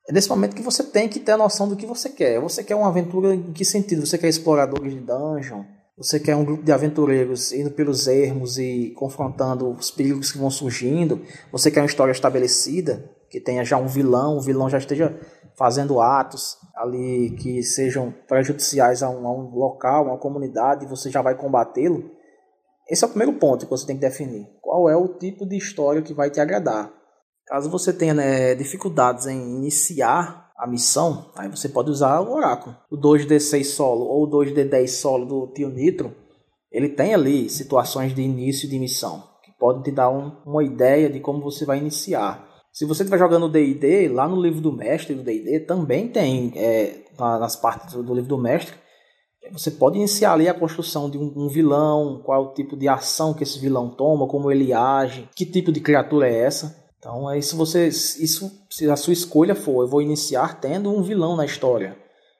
É 0.09 0.13
nesse 0.13 0.29
momento 0.29 0.57
que 0.57 0.63
você 0.63 0.83
tem 0.85 1.09
que 1.09 1.21
ter 1.21 1.33
a 1.33 1.37
noção 1.37 1.69
do 1.69 1.77
que 1.77 1.87
você 1.87 2.09
quer. 2.09 2.41
Você 2.41 2.65
quer 2.65 2.75
uma 2.75 2.89
aventura 2.89 3.35
em 3.35 3.53
que 3.53 3.65
sentido? 3.65 4.07
Você 4.07 4.17
quer 4.17 4.29
exploradores 4.29 4.93
de 4.93 5.01
dungeon? 5.01 5.65
Você 6.01 6.19
quer 6.19 6.35
um 6.35 6.45
grupo 6.45 6.63
de 6.63 6.73
aventureiros 6.73 7.53
indo 7.53 7.71
pelos 7.71 8.07
ermos 8.09 8.59
e 8.59 8.95
confrontando 8.97 9.71
os 9.71 9.91
perigos 9.91 10.33
que 10.33 10.39
vão 10.39 10.51
surgindo? 10.51 11.21
Você 11.53 11.71
quer 11.71 11.81
uma 11.81 11.87
história 11.87 12.13
estabelecida? 12.13 13.11
que 13.31 13.41
tenha 13.41 13.65
já 13.65 13.77
um 13.77 13.87
vilão, 13.87 14.37
o 14.37 14.41
vilão 14.41 14.69
já 14.69 14.77
esteja 14.77 15.17
fazendo 15.57 16.01
atos 16.01 16.59
ali 16.75 17.31
que 17.39 17.63
sejam 17.63 18.13
prejudiciais 18.27 19.03
a 19.03 19.09
um, 19.09 19.27
a 19.27 19.33
um 19.33 19.55
local, 19.55 20.07
a 20.07 20.13
uma 20.13 20.19
comunidade, 20.19 20.85
e 20.85 20.89
você 20.89 21.11
já 21.11 21.23
vai 21.23 21.37
combatê-lo. 21.37 22.11
Esse 22.89 23.05
é 23.05 23.07
o 23.07 23.11
primeiro 23.11 23.39
ponto 23.39 23.65
que 23.65 23.71
você 23.71 23.87
tem 23.87 23.95
que 23.95 24.03
definir. 24.03 24.49
Qual 24.61 24.91
é 24.91 24.97
o 24.97 25.07
tipo 25.07 25.47
de 25.47 25.57
história 25.57 26.03
que 26.03 26.13
vai 26.13 26.29
te 26.29 26.41
agradar? 26.41 26.93
Caso 27.47 27.71
você 27.71 27.93
tenha 27.93 28.15
né, 28.15 28.55
dificuldades 28.57 29.27
em 29.27 29.57
iniciar 29.59 30.50
a 30.61 30.67
missão, 30.67 31.31
aí 31.35 31.49
você 31.49 31.71
pode 31.71 31.91
usar 31.91 32.21
o 32.21 32.35
oráculo. 32.35 32.77
O 32.91 32.97
2D6 32.97 33.65
solo 33.65 34.05
ou 34.05 34.25
o 34.25 34.31
2D10 34.31 34.89
solo 34.89 35.25
do 35.25 35.47
Tio 35.55 35.71
Nitro, 35.71 36.15
ele 36.71 36.91
tem 36.91 37.15
ali 37.15 37.49
situações 37.49 38.15
de 38.15 38.21
início 38.21 38.69
de 38.69 38.79
missão, 38.79 39.25
que 39.43 39.51
podem 39.59 39.83
te 39.83 39.91
dar 39.91 40.11
um, 40.11 40.33
uma 40.45 40.63
ideia 40.63 41.09
de 41.09 41.19
como 41.19 41.43
você 41.43 41.65
vai 41.65 41.79
iniciar. 41.79 42.47
Se 42.71 42.85
você 42.85 43.03
estiver 43.03 43.19
jogando 43.19 43.49
D&D, 43.49 44.09
lá 44.09 44.29
no 44.29 44.41
livro 44.41 44.61
do 44.61 44.71
mestre 44.71 45.15
do 45.15 45.23
D&D 45.23 45.61
também 45.61 46.09
tem, 46.09 46.53
é, 46.55 47.05
nas 47.19 47.57
partes 47.57 47.95
do 47.95 48.15
livro 48.15 48.29
do 48.29 48.39
mestre, 48.39 48.75
você 49.51 49.71
pode 49.71 49.97
iniciar 49.97 50.35
ali 50.35 50.49
a 50.49 50.55
construção 50.55 51.09
de 51.09 51.17
um, 51.19 51.33
um, 51.35 51.49
vilão, 51.49 52.23
qual 52.23 52.45
é 52.45 52.47
o 52.47 52.53
tipo 52.53 52.77
de 52.77 52.87
ação 52.87 53.33
que 53.33 53.43
esse 53.43 53.59
vilão 53.59 53.89
toma, 53.89 54.29
como 54.29 54.51
ele 54.51 54.73
age, 54.73 55.29
que 55.35 55.47
tipo 55.47 55.73
de 55.73 55.81
criatura 55.81 56.29
é 56.29 56.45
essa. 56.45 56.80
Então, 57.01 57.27
aí 57.27 57.43
se 57.43 57.57
você, 57.57 57.89
isso, 57.89 58.65
se 58.71 58.89
a 58.89 58.95
sua 58.95 59.13
escolha 59.13 59.57
for, 59.57 59.83
eu 59.83 59.89
vou 59.89 60.01
iniciar 60.01 60.61
tendo 60.61 60.97
um 60.97 61.03
vilão 61.03 61.35
na 61.35 61.45
história, 61.45 61.97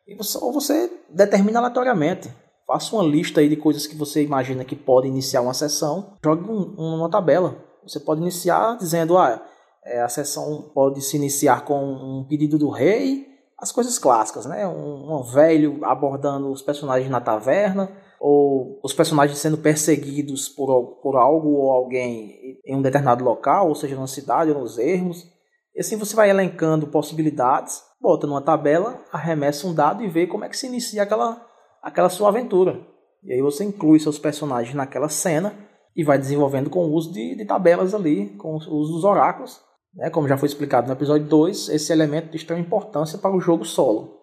e 0.07 0.15
você, 0.15 0.39
ou 0.39 0.53
você 0.53 0.89
determina 1.11 1.59
aleatoriamente. 1.59 2.31
Faça 2.67 2.95
uma 2.95 3.03
lista 3.03 3.41
aí 3.41 3.49
de 3.49 3.57
coisas 3.57 3.89
que 3.89 3.97
você 3.97 4.23
imagina 4.23 4.65
que 4.65 4.77
pode 4.77 5.09
iniciar 5.09 5.41
uma 5.41 5.55
sessão, 5.55 6.17
jogue 6.25 6.49
um, 6.49 6.75
uma 6.77 7.11
tabela. 7.11 7.57
Você 7.83 7.99
pode 7.99 8.21
iniciar 8.21 8.77
dizendo, 8.77 9.19
ah, 9.19 9.43
É, 9.83 10.03
a 10.03 10.09
sessão 10.11 10.71
pode 10.75 11.01
se 11.01 11.17
iniciar 11.17 11.65
com 11.65 11.81
um 11.83 12.27
pedido 12.29 12.59
do 12.59 12.69
rei, 12.69 13.27
as 13.59 13.73
coisas 13.73 13.99
clássicas, 13.99 14.45
né? 14.45 14.69
Um, 14.69 15.11
um 15.11 15.23
velho 15.23 15.83
abordando 15.83 16.53
os 16.53 16.61
personagens 16.63 17.11
na 17.11 17.19
taverna, 17.19 17.89
ou 18.21 18.79
os 18.85 18.93
personagens 18.93 19.39
sendo 19.39 19.57
perseguidos 19.57 20.47
por, 20.47 21.01
por 21.03 21.17
algo 21.17 21.49
ou 21.49 21.73
alguém 21.73 22.59
em 22.67 22.77
um 22.77 22.83
determinado 22.83 23.25
local, 23.25 23.69
ou 23.69 23.75
seja, 23.75 23.97
numa 23.97 24.07
cidade 24.07 24.51
ou 24.51 24.61
nos 24.61 24.77
ermos. 24.77 25.27
E 25.75 25.81
assim 25.81 25.97
você 25.97 26.15
vai 26.15 26.29
elencando 26.29 26.87
possibilidades, 26.89 27.83
bota 27.99 28.27
numa 28.27 28.43
tabela, 28.43 29.03
arremessa 29.11 29.67
um 29.67 29.75
dado 29.75 30.05
e 30.05 30.09
vê 30.09 30.27
como 30.27 30.45
é 30.45 30.51
que 30.51 30.59
se 30.59 30.67
inicia 30.67 31.03
aquela, 31.03 31.41
aquela 31.83 32.11
sua 32.11 32.29
aventura. 32.29 32.87
E 33.25 33.33
aí 33.33 33.41
você 33.41 33.65
inclui 33.65 33.99
seus 33.99 34.19
personagens 34.19 34.75
naquela 34.75 35.09
cena 35.09 35.55
e 35.97 36.05
vai 36.05 36.19
desenvolvendo 36.19 36.69
com 36.69 36.85
o 36.85 36.93
uso 36.93 37.13
de, 37.13 37.35
de 37.37 37.47
tabelas 37.47 37.95
ali, 37.95 38.37
com 38.37 38.53
o 38.53 38.57
uso 38.57 38.93
dos 38.93 39.05
oráculos. 39.05 39.61
Né? 39.95 40.11
Como 40.11 40.29
já 40.29 40.37
foi 40.37 40.47
explicado 40.47 40.87
no 40.87 40.93
episódio 40.93 41.27
2, 41.27 41.71
esse 41.71 41.91
elemento 41.91 42.31
de 42.31 42.37
extrema 42.37 42.61
importância 42.61 43.19
para 43.19 43.35
o 43.35 43.41
jogo 43.41 43.65
solo. 43.65 44.20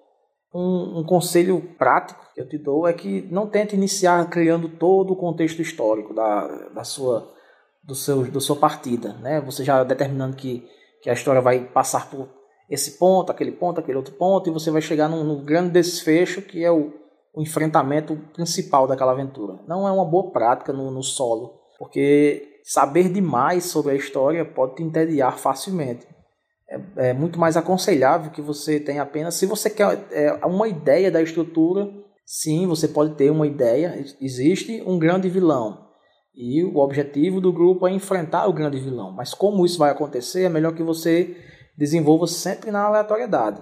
Um, 0.53 0.99
um, 0.99 1.03
conselho 1.03 1.61
prático 1.77 2.25
que 2.33 2.39
eu 2.39 2.47
te 2.47 2.57
dou 2.57 2.87
é 2.87 2.93
que 2.93 3.21
não 3.29 3.47
tente 3.47 3.75
iniciar 3.75 4.29
criando 4.29 4.69
todo 4.69 5.11
o 5.11 5.15
contexto 5.15 5.61
histórico 5.61 6.13
da, 6.13 6.47
da 6.69 6.83
sua 6.83 7.33
do 7.83 7.93
seu 7.93 8.23
da 8.31 8.39
sua 8.39 8.55
partida, 8.55 9.13
né? 9.15 9.41
Você 9.41 9.63
já 9.63 9.83
determinando 9.83 10.35
que, 10.37 10.65
que 11.01 11.09
a 11.09 11.13
história 11.13 11.41
vai 11.41 11.59
passar 11.59 12.09
por 12.09 12.29
esse 12.69 12.97
ponto, 12.97 13.31
aquele 13.31 13.51
ponto, 13.51 13.79
aquele 13.79 13.97
outro 13.97 14.13
ponto 14.15 14.49
e 14.49 14.53
você 14.53 14.71
vai 14.71 14.81
chegar 14.81 15.07
num, 15.09 15.23
num 15.23 15.43
grande 15.43 15.71
desfecho 15.71 16.41
que 16.41 16.63
é 16.63 16.71
o, 16.71 16.93
o, 17.33 17.41
enfrentamento 17.41 18.15
principal 18.33 18.87
daquela 18.87 19.11
aventura. 19.11 19.59
Não 19.67 19.87
é 19.87 19.91
uma 19.91 20.05
boa 20.05 20.31
prática 20.31 20.73
no, 20.73 20.91
no 20.91 21.03
solo, 21.03 21.59
porque 21.79 22.59
saber 22.63 23.09
demais 23.09 23.65
sobre 23.65 23.93
a 23.93 23.95
história 23.95 24.43
pode 24.43 24.75
te 24.75 24.83
entediar 24.83 25.37
facilmente 25.37 26.05
é, 26.69 27.09
é, 27.09 27.13
muito 27.13 27.39
mais 27.39 27.55
aconselhável 27.55 28.31
que 28.31 28.41
você 28.41 28.79
tenha 28.79 29.01
apenas. 29.01 29.35
Se 29.35 29.45
você 29.45 29.69
quer 29.69 30.05
é, 30.11 30.33
uma 30.45 30.67
ideia 30.67 31.09
da 31.09 31.21
estrutura, 31.21 31.89
sim, 32.25 32.67
você 32.67 32.87
pode 32.87 33.15
ter 33.15 33.31
uma 33.31 33.47
ideia. 33.47 34.03
Existe 34.19 34.83
um 34.85 34.99
grande 34.99 35.29
vilão. 35.29 35.87
E 36.35 36.63
o 36.63 36.77
objetivo 36.77 37.41
do 37.41 37.51
grupo 37.51 37.87
é 37.87 37.91
enfrentar 37.91 38.47
o 38.47 38.53
grande 38.53 38.79
vilão. 38.79 39.11
Mas 39.11 39.33
como 39.33 39.65
isso 39.65 39.79
vai 39.79 39.89
acontecer, 39.89 40.43
é 40.43 40.49
melhor 40.49 40.73
que 40.73 40.83
você 40.83 41.35
desenvolva 41.77 42.27
sempre 42.27 42.69
na 42.69 42.83
aleatoriedade. 42.83 43.61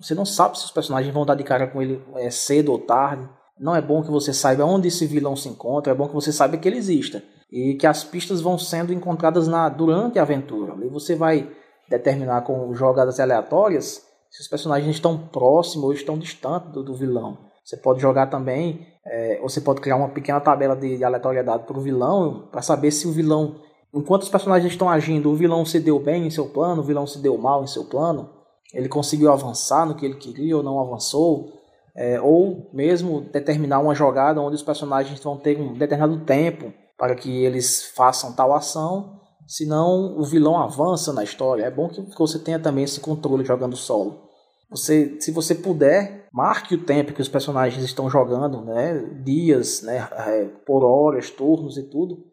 Você 0.00 0.14
não 0.14 0.24
sabe 0.24 0.58
se 0.58 0.64
os 0.64 0.70
personagens 0.70 1.12
vão 1.12 1.26
dar 1.26 1.34
de 1.34 1.42
cara 1.42 1.66
com 1.66 1.82
ele 1.82 2.00
é, 2.16 2.30
cedo 2.30 2.70
ou 2.70 2.78
tarde. 2.78 3.28
Não 3.58 3.74
é 3.74 3.82
bom 3.82 4.02
que 4.02 4.10
você 4.10 4.32
saiba 4.32 4.64
onde 4.64 4.86
esse 4.86 5.04
vilão 5.06 5.34
se 5.34 5.48
encontra, 5.48 5.92
é 5.92 5.96
bom 5.96 6.06
que 6.06 6.14
você 6.14 6.32
saiba 6.32 6.56
que 6.56 6.68
ele 6.68 6.78
exista. 6.78 7.22
E 7.50 7.74
que 7.74 7.86
as 7.86 8.04
pistas 8.04 8.40
vão 8.40 8.56
sendo 8.56 8.92
encontradas 8.92 9.48
na, 9.48 9.68
durante 9.68 10.18
a 10.18 10.22
aventura. 10.22 10.76
E 10.84 10.88
você 10.88 11.16
vai 11.16 11.50
determinar 11.88 12.42
com 12.42 12.74
jogadas 12.74 13.18
aleatórias 13.18 14.06
se 14.30 14.42
os 14.42 14.48
personagens 14.48 14.94
estão 14.94 15.16
próximos 15.16 15.84
ou 15.84 15.92
estão 15.92 16.18
distantes 16.18 16.70
do, 16.70 16.82
do 16.82 16.94
vilão. 16.94 17.38
Você 17.64 17.76
pode 17.76 18.00
jogar 18.00 18.26
também, 18.26 18.86
é, 19.04 19.40
você 19.40 19.60
pode 19.60 19.80
criar 19.80 19.96
uma 19.96 20.08
pequena 20.08 20.40
tabela 20.40 20.76
de, 20.76 20.96
de 20.96 21.04
aleatoriedade 21.04 21.64
para 21.64 21.78
o 21.78 21.82
vilão, 21.82 22.48
para 22.50 22.62
saber 22.62 22.90
se 22.90 23.06
o 23.06 23.12
vilão, 23.12 23.56
enquanto 23.92 24.22
os 24.22 24.28
personagens 24.28 24.72
estão 24.72 24.88
agindo, 24.88 25.30
o 25.30 25.34
vilão 25.34 25.64
se 25.64 25.80
deu 25.80 25.98
bem 25.98 26.26
em 26.26 26.30
seu 26.30 26.46
plano, 26.46 26.82
o 26.82 26.84
vilão 26.84 27.06
se 27.06 27.18
deu 27.18 27.36
mal 27.36 27.62
em 27.62 27.66
seu 27.66 27.84
plano, 27.84 28.30
ele 28.72 28.88
conseguiu 28.88 29.32
avançar 29.32 29.86
no 29.86 29.94
que 29.94 30.04
ele 30.04 30.16
queria 30.16 30.56
ou 30.56 30.62
não 30.62 30.80
avançou, 30.80 31.52
é, 31.94 32.20
ou 32.20 32.70
mesmo 32.72 33.22
determinar 33.32 33.80
uma 33.80 33.94
jogada 33.94 34.40
onde 34.40 34.54
os 34.54 34.62
personagens 34.62 35.20
vão 35.20 35.36
ter 35.36 35.60
um 35.60 35.72
determinado 35.72 36.20
tempo 36.20 36.72
para 36.96 37.14
que 37.14 37.44
eles 37.44 37.92
façam 37.94 38.32
tal 38.32 38.54
ação 38.54 39.17
senão 39.48 40.18
o 40.18 40.24
vilão 40.24 40.58
avança 40.58 41.12
na 41.12 41.24
história. 41.24 41.64
É 41.64 41.70
bom 41.70 41.88
que 41.88 42.02
você 42.16 42.38
tenha 42.38 42.60
também 42.60 42.84
esse 42.84 43.00
controle 43.00 43.44
jogando 43.44 43.76
solo. 43.76 44.28
Você, 44.70 45.18
se 45.18 45.32
você 45.32 45.54
puder, 45.54 46.26
marque 46.30 46.74
o 46.74 46.84
tempo 46.84 47.14
que 47.14 47.22
os 47.22 47.28
personagens 47.28 47.82
estão 47.82 48.10
jogando, 48.10 48.62
né? 48.66 48.98
Dias, 49.24 49.80
né? 49.82 50.06
É, 50.12 50.44
por 50.66 50.84
horas, 50.84 51.30
turnos 51.30 51.78
e 51.78 51.84
tudo. 51.84 52.26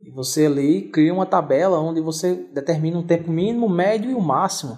E 0.00 0.10
você 0.10 0.46
ali 0.46 0.90
cria 0.90 1.14
uma 1.14 1.26
tabela 1.26 1.78
onde 1.78 2.00
você 2.00 2.34
determina 2.52 2.98
um 2.98 3.06
tempo 3.06 3.30
mínimo, 3.30 3.68
médio 3.68 4.10
e 4.10 4.14
o 4.14 4.20
máximo. 4.20 4.76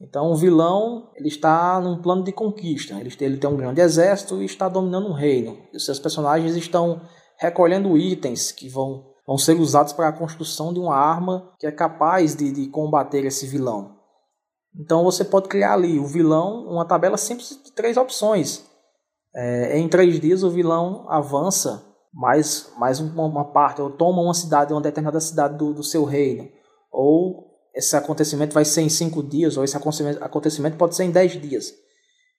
Então 0.00 0.32
o 0.32 0.36
vilão 0.36 1.12
ele 1.14 1.28
está 1.28 1.80
num 1.80 2.02
plano 2.02 2.24
de 2.24 2.32
conquista. 2.32 2.98
Ele, 2.98 3.14
ele 3.20 3.36
tem 3.36 3.48
um 3.48 3.56
grande 3.56 3.80
exército 3.80 4.42
e 4.42 4.44
está 4.44 4.68
dominando 4.68 5.06
um 5.06 5.14
reino. 5.14 5.56
E 5.72 5.78
seus 5.78 6.00
personagens 6.00 6.56
estão 6.56 7.02
recolhendo 7.38 7.96
itens 7.96 8.50
que 8.50 8.68
vão 8.68 9.11
vão 9.26 9.38
ser 9.38 9.58
usados 9.58 9.92
para 9.92 10.08
a 10.08 10.12
construção 10.12 10.72
de 10.72 10.80
uma 10.80 10.96
arma 10.96 11.52
que 11.58 11.66
é 11.66 11.72
capaz 11.72 12.34
de, 12.34 12.50
de 12.50 12.68
combater 12.68 13.24
esse 13.24 13.46
vilão. 13.46 13.96
Então 14.78 15.04
você 15.04 15.24
pode 15.24 15.48
criar 15.48 15.74
ali 15.74 15.98
o 15.98 16.06
vilão, 16.06 16.66
uma 16.66 16.86
tabela 16.86 17.16
simples 17.16 17.60
de 17.62 17.72
três 17.72 17.96
opções. 17.96 18.64
É, 19.34 19.78
em 19.78 19.88
três 19.88 20.18
dias 20.20 20.42
o 20.42 20.50
vilão 20.50 21.06
avança 21.08 21.84
mais, 22.12 22.70
mais 22.78 23.00
uma, 23.00 23.24
uma, 23.24 23.52
parte, 23.52 23.80
ou 23.80 23.90
toma 23.90 24.20
uma 24.20 24.34
cidade, 24.34 24.72
uma 24.72 24.80
determinada 24.80 25.20
cidade 25.20 25.56
do, 25.56 25.72
do 25.72 25.82
seu 25.82 26.04
reino. 26.04 26.48
Ou 26.90 27.50
esse 27.74 27.96
acontecimento 27.96 28.52
vai 28.52 28.64
ser 28.64 28.82
em 28.82 28.88
cinco 28.88 29.22
dias, 29.22 29.56
ou 29.56 29.64
esse 29.64 29.76
acontecimento, 29.76 30.76
pode 30.76 30.94
ser 30.94 31.04
em 31.04 31.10
dez 31.10 31.32
dias. 31.40 31.72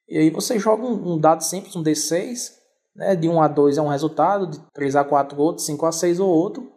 E 0.08 0.18
aí 0.18 0.30
você 0.30 0.60
joga 0.60 0.84
um, 0.84 1.14
um 1.14 1.20
dado 1.20 1.44
simples, 1.44 1.76
um 1.76 1.84
D6, 1.84 2.52
né, 2.96 3.16
de 3.16 3.28
1 3.28 3.42
a 3.42 3.48
2 3.48 3.78
é 3.78 3.82
um 3.82 3.88
resultado, 3.88 4.48
de 4.48 4.60
3 4.74 4.96
a 4.96 5.04
4 5.04 5.40
outro, 5.42 5.64
5 5.64 5.86
a 5.86 5.92
6 5.92 6.20
ou 6.20 6.30
outro, 6.30 6.72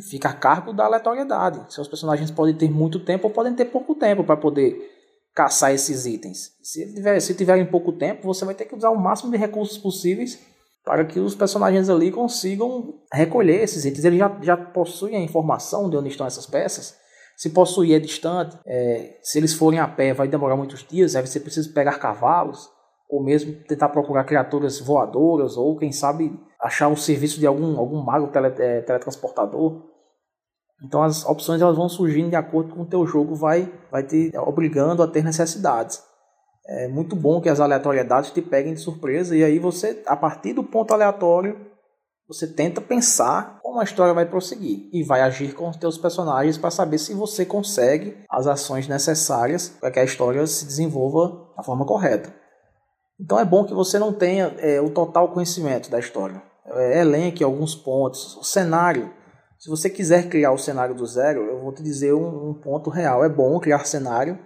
fica 0.00 0.28
a 0.28 0.32
cargo 0.32 0.72
da 0.72 0.84
aleatoriedade. 0.84 1.72
Seus 1.72 1.88
personagens 1.88 2.30
podem 2.30 2.54
ter 2.54 2.70
muito 2.70 3.00
tempo 3.00 3.28
ou 3.28 3.32
podem 3.32 3.54
ter 3.54 3.66
pouco 3.66 3.94
tempo 3.94 4.24
para 4.24 4.36
poder 4.36 4.76
caçar 5.34 5.72
esses 5.72 6.06
itens. 6.06 6.52
Se, 6.62 6.94
tiver, 6.94 7.20
se 7.20 7.34
tiverem 7.34 7.66
pouco 7.66 7.92
tempo, 7.92 8.22
você 8.26 8.44
vai 8.44 8.54
ter 8.54 8.64
que 8.64 8.74
usar 8.74 8.90
o 8.90 8.98
máximo 8.98 9.30
de 9.30 9.36
recursos 9.36 9.76
possíveis 9.76 10.38
para 10.84 11.04
que 11.04 11.18
os 11.18 11.34
personagens 11.34 11.90
ali 11.90 12.10
consigam 12.10 12.94
recolher 13.12 13.62
esses 13.62 13.84
itens. 13.84 14.04
Eles 14.04 14.18
já, 14.18 14.38
já 14.40 14.56
possuem 14.56 15.16
a 15.16 15.20
informação 15.20 15.90
de 15.90 15.96
onde 15.96 16.08
estão 16.08 16.26
essas 16.26 16.46
peças. 16.46 16.96
Se 17.36 17.50
possuir 17.50 17.94
é 17.94 17.98
distante, 17.98 18.56
é, 18.66 19.18
se 19.22 19.38
eles 19.38 19.52
forem 19.52 19.78
a 19.78 19.86
pé 19.86 20.14
vai 20.14 20.26
demorar 20.26 20.56
muitos 20.56 20.86
dias, 20.88 21.14
aí 21.14 21.26
você 21.26 21.38
precisa 21.38 21.70
pegar 21.70 21.98
cavalos, 21.98 22.70
ou 23.10 23.22
mesmo 23.22 23.52
tentar 23.68 23.90
procurar 23.90 24.24
criaturas 24.24 24.80
voadoras, 24.80 25.56
ou 25.56 25.76
quem 25.76 25.92
sabe 25.92 26.32
achar 26.60 26.88
o 26.88 26.96
serviço 26.96 27.38
de 27.38 27.46
algum, 27.46 27.78
algum 27.78 28.02
mago 28.02 28.28
tele, 28.28 28.48
é, 28.58 28.80
teletransportador. 28.82 29.82
Então 30.82 31.02
as 31.02 31.24
opções 31.24 31.62
elas 31.62 31.76
vão 31.76 31.88
surgindo 31.88 32.30
de 32.30 32.36
acordo 32.36 32.74
com 32.74 32.82
o 32.82 32.86
teu 32.86 33.06
jogo 33.06 33.34
vai, 33.34 33.72
vai 33.90 34.02
te 34.02 34.32
obrigando 34.36 35.02
a 35.02 35.08
ter 35.08 35.24
necessidades. 35.24 36.02
É 36.68 36.88
muito 36.88 37.14
bom 37.14 37.40
que 37.40 37.48
as 37.48 37.60
aleatoriedades 37.60 38.32
te 38.32 38.42
peguem 38.42 38.74
de 38.74 38.80
surpresa 38.80 39.36
e 39.36 39.44
aí 39.44 39.58
você, 39.58 40.02
a 40.06 40.16
partir 40.16 40.52
do 40.52 40.64
ponto 40.64 40.92
aleatório, 40.92 41.56
você 42.28 42.46
tenta 42.46 42.80
pensar 42.80 43.60
como 43.62 43.78
a 43.78 43.84
história 43.84 44.12
vai 44.12 44.26
prosseguir 44.26 44.90
e 44.92 45.04
vai 45.04 45.20
agir 45.20 45.54
com 45.54 45.68
os 45.68 45.76
teus 45.76 45.96
personagens 45.96 46.58
para 46.58 46.72
saber 46.72 46.98
se 46.98 47.14
você 47.14 47.46
consegue 47.46 48.16
as 48.28 48.48
ações 48.48 48.88
necessárias 48.88 49.68
para 49.68 49.92
que 49.92 50.00
a 50.00 50.04
história 50.04 50.44
se 50.46 50.66
desenvolva 50.66 51.52
da 51.56 51.62
forma 51.62 51.86
correta. 51.86 52.34
Então 53.18 53.38
é 53.38 53.44
bom 53.44 53.64
que 53.64 53.72
você 53.72 53.98
não 53.98 54.12
tenha 54.12 54.54
é, 54.58 54.80
o 54.80 54.90
total 54.90 55.28
conhecimento 55.30 55.90
da 55.90 55.98
história. 55.98 56.42
É, 56.66 57.00
elenque 57.00 57.42
alguns 57.42 57.74
pontos, 57.74 58.36
o 58.36 58.44
cenário. 58.44 59.10
Se 59.58 59.70
você 59.70 59.88
quiser 59.88 60.28
criar 60.28 60.52
o 60.52 60.58
cenário 60.58 60.94
do 60.94 61.06
zero, 61.06 61.40
eu 61.42 61.60
vou 61.60 61.72
te 61.72 61.82
dizer 61.82 62.12
um, 62.12 62.50
um 62.50 62.54
ponto 62.54 62.90
real. 62.90 63.24
É 63.24 63.28
bom 63.28 63.58
criar 63.58 63.86
cenário, 63.86 64.38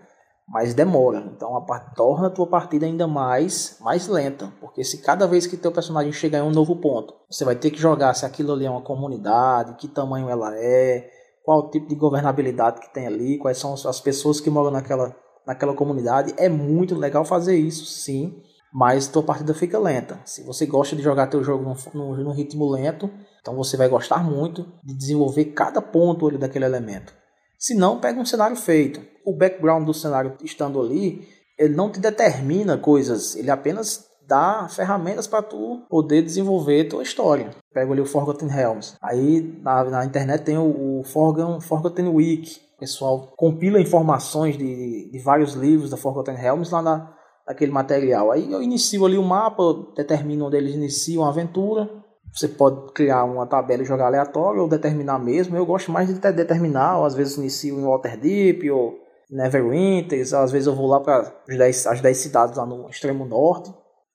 mas 0.47 0.73
demora. 0.73 1.33
Então 1.35 1.57
a, 1.57 1.81
torna 1.97 2.29
a 2.29 2.31
tua 2.31 2.47
partida 2.47 2.87
ainda 2.87 3.09
mais, 3.09 3.77
mais 3.81 4.07
lenta. 4.07 4.53
Porque 4.61 4.85
se 4.85 4.99
cada 4.99 5.27
vez 5.27 5.49
que 5.49 5.57
teu 5.57 5.73
personagem 5.73 6.13
chegar 6.13 6.39
em 6.39 6.43
um 6.43 6.53
novo 6.53 6.77
ponto, 6.77 7.13
você 7.29 7.45
vai 7.45 7.57
ter 7.57 7.73
que 7.73 7.81
jogar 7.81 8.15
se 8.15 8.25
aquilo 8.25 8.53
ali 8.53 8.67
é 8.67 8.71
uma 8.71 8.83
comunidade, 8.83 9.75
que 9.75 9.89
tamanho 9.89 10.29
ela 10.29 10.57
é, 10.57 11.11
qual 11.45 11.69
tipo 11.71 11.89
de 11.89 11.97
governabilidade 11.97 12.81
que 12.81 12.95
tem 12.95 13.09
ali, 13.09 13.37
quais 13.37 13.59
são 13.59 13.75
as 13.75 14.01
pessoas 14.01 14.41
que 14.41 14.49
moram 14.49 14.71
naquela, 14.71 15.17
naquela 15.45 15.75
comunidade. 15.75 16.33
É 16.37 16.49
muito 16.49 16.95
legal 16.95 17.25
fazer 17.25 17.57
isso, 17.57 17.85
sim 17.85 18.41
mas 18.73 19.09
tua 19.09 19.23
partida 19.23 19.53
fica 19.55 19.79
lenta. 19.79 20.21
Se 20.25 20.43
você 20.43 20.67
gosta 20.67 20.95
de 20.95 21.03
jogar 21.03 21.27
teu 21.27 21.43
jogo 21.43 21.75
no 21.95 22.33
ritmo 22.33 22.71
lento, 22.71 23.11
então 23.41 23.55
você 23.55 23.77
vai 23.77 23.89
gostar 23.89 24.23
muito 24.23 24.67
de 24.85 24.95
desenvolver 24.95 25.47
cada 25.47 25.81
ponto 25.83 26.27
ali 26.27 26.39
daquele 26.39 26.65
elemento. 26.65 27.13
Se 27.59 27.75
não, 27.75 28.01
pega 28.01 28.19
um 28.19 28.25
cenário 28.25 28.57
feito. 28.57 29.01
O 29.25 29.37
background 29.37 29.85
do 29.85 29.93
cenário 29.93 30.35
estando 30.43 30.81
ali, 30.81 31.29
ele 31.59 31.75
não 31.75 31.91
te 31.91 32.01
determina 32.01 32.79
coisas, 32.79 33.37
ele 33.37 33.51
apenas 33.51 34.09
dá 34.27 34.69
ferramentas 34.69 35.27
para 35.27 35.43
tu 35.43 35.85
poder 35.91 36.23
desenvolver 36.23 36.85
tua 36.85 37.03
história. 37.03 37.51
Pega 37.75 37.91
ali 37.91 38.01
o 38.01 38.07
Forgotten 38.07 38.49
Realms. 38.49 38.95
Aí 39.03 39.59
na, 39.61 39.85
na 39.85 40.05
internet 40.05 40.45
tem 40.45 40.57
o, 40.57 41.01
o 41.01 41.05
Forgotten, 41.05 41.61
Forgotten 41.61 42.09
Wiki. 42.09 42.61
O 42.77 42.81
pessoal 42.81 43.33
compila 43.37 43.81
informações 43.81 44.57
de, 44.57 45.11
de 45.11 45.19
vários 45.19 45.55
livros 45.55 45.91
da 45.91 45.97
Forgotten 45.97 46.37
Realms 46.37 46.73
lá 46.73 46.81
na, 46.81 47.13
aquele 47.47 47.73
material. 47.73 48.31
Aí 48.31 48.51
eu 48.53 48.63
inicio 48.63 49.05
ali 49.05 49.19
o 49.19 49.23
mapa, 49.23 49.63
determino 49.97 50.47
onde 50.47 50.57
eles 50.57 50.75
iniciam 50.75 51.25
a 51.25 51.29
aventura, 51.29 51.89
Você 52.33 52.47
pode 52.47 52.93
criar 52.93 53.25
uma 53.25 53.47
tabela 53.47 53.83
e 53.83 53.87
jogar 53.87 54.07
aleatório 54.07 54.63
ou 54.63 54.69
determinar 54.69 55.19
mesmo. 55.19 55.57
Eu 55.57 55.67
gosto 55.67 55.91
mais 55.91 56.09
de 56.09 56.15
determinar, 56.15 57.05
às 57.05 57.15
vezes 57.15 57.37
inicio 57.37 57.79
em 57.79 57.85
Waterdeep 57.85 58.71
ou 58.71 58.95
Neverwinter, 59.31 60.21
às 60.21 60.51
vezes 60.51 60.67
eu 60.67 60.75
vou 60.75 60.87
lá 60.87 61.01
para 61.01 61.33
as 61.49 62.01
10 62.01 62.17
cidades 62.17 62.57
lá 62.57 62.67
no 62.67 62.89
extremo 62.89 63.25
norte. 63.25 63.73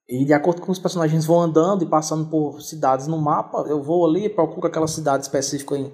E 0.07 0.23
de 0.23 0.33
acordo 0.33 0.61
com 0.61 0.71
os 0.71 0.79
personagens 0.79 1.25
vão 1.25 1.41
andando 1.41 1.83
e 1.83 1.89
passando 1.89 2.29
por 2.29 2.61
cidades 2.61 3.07
no 3.07 3.17
mapa, 3.17 3.65
eu 3.67 3.81
vou 3.81 4.05
ali, 4.05 4.29
procuro 4.29 4.67
aquela 4.67 4.87
cidade 4.87 5.23
específica 5.23 5.75
em, 5.75 5.91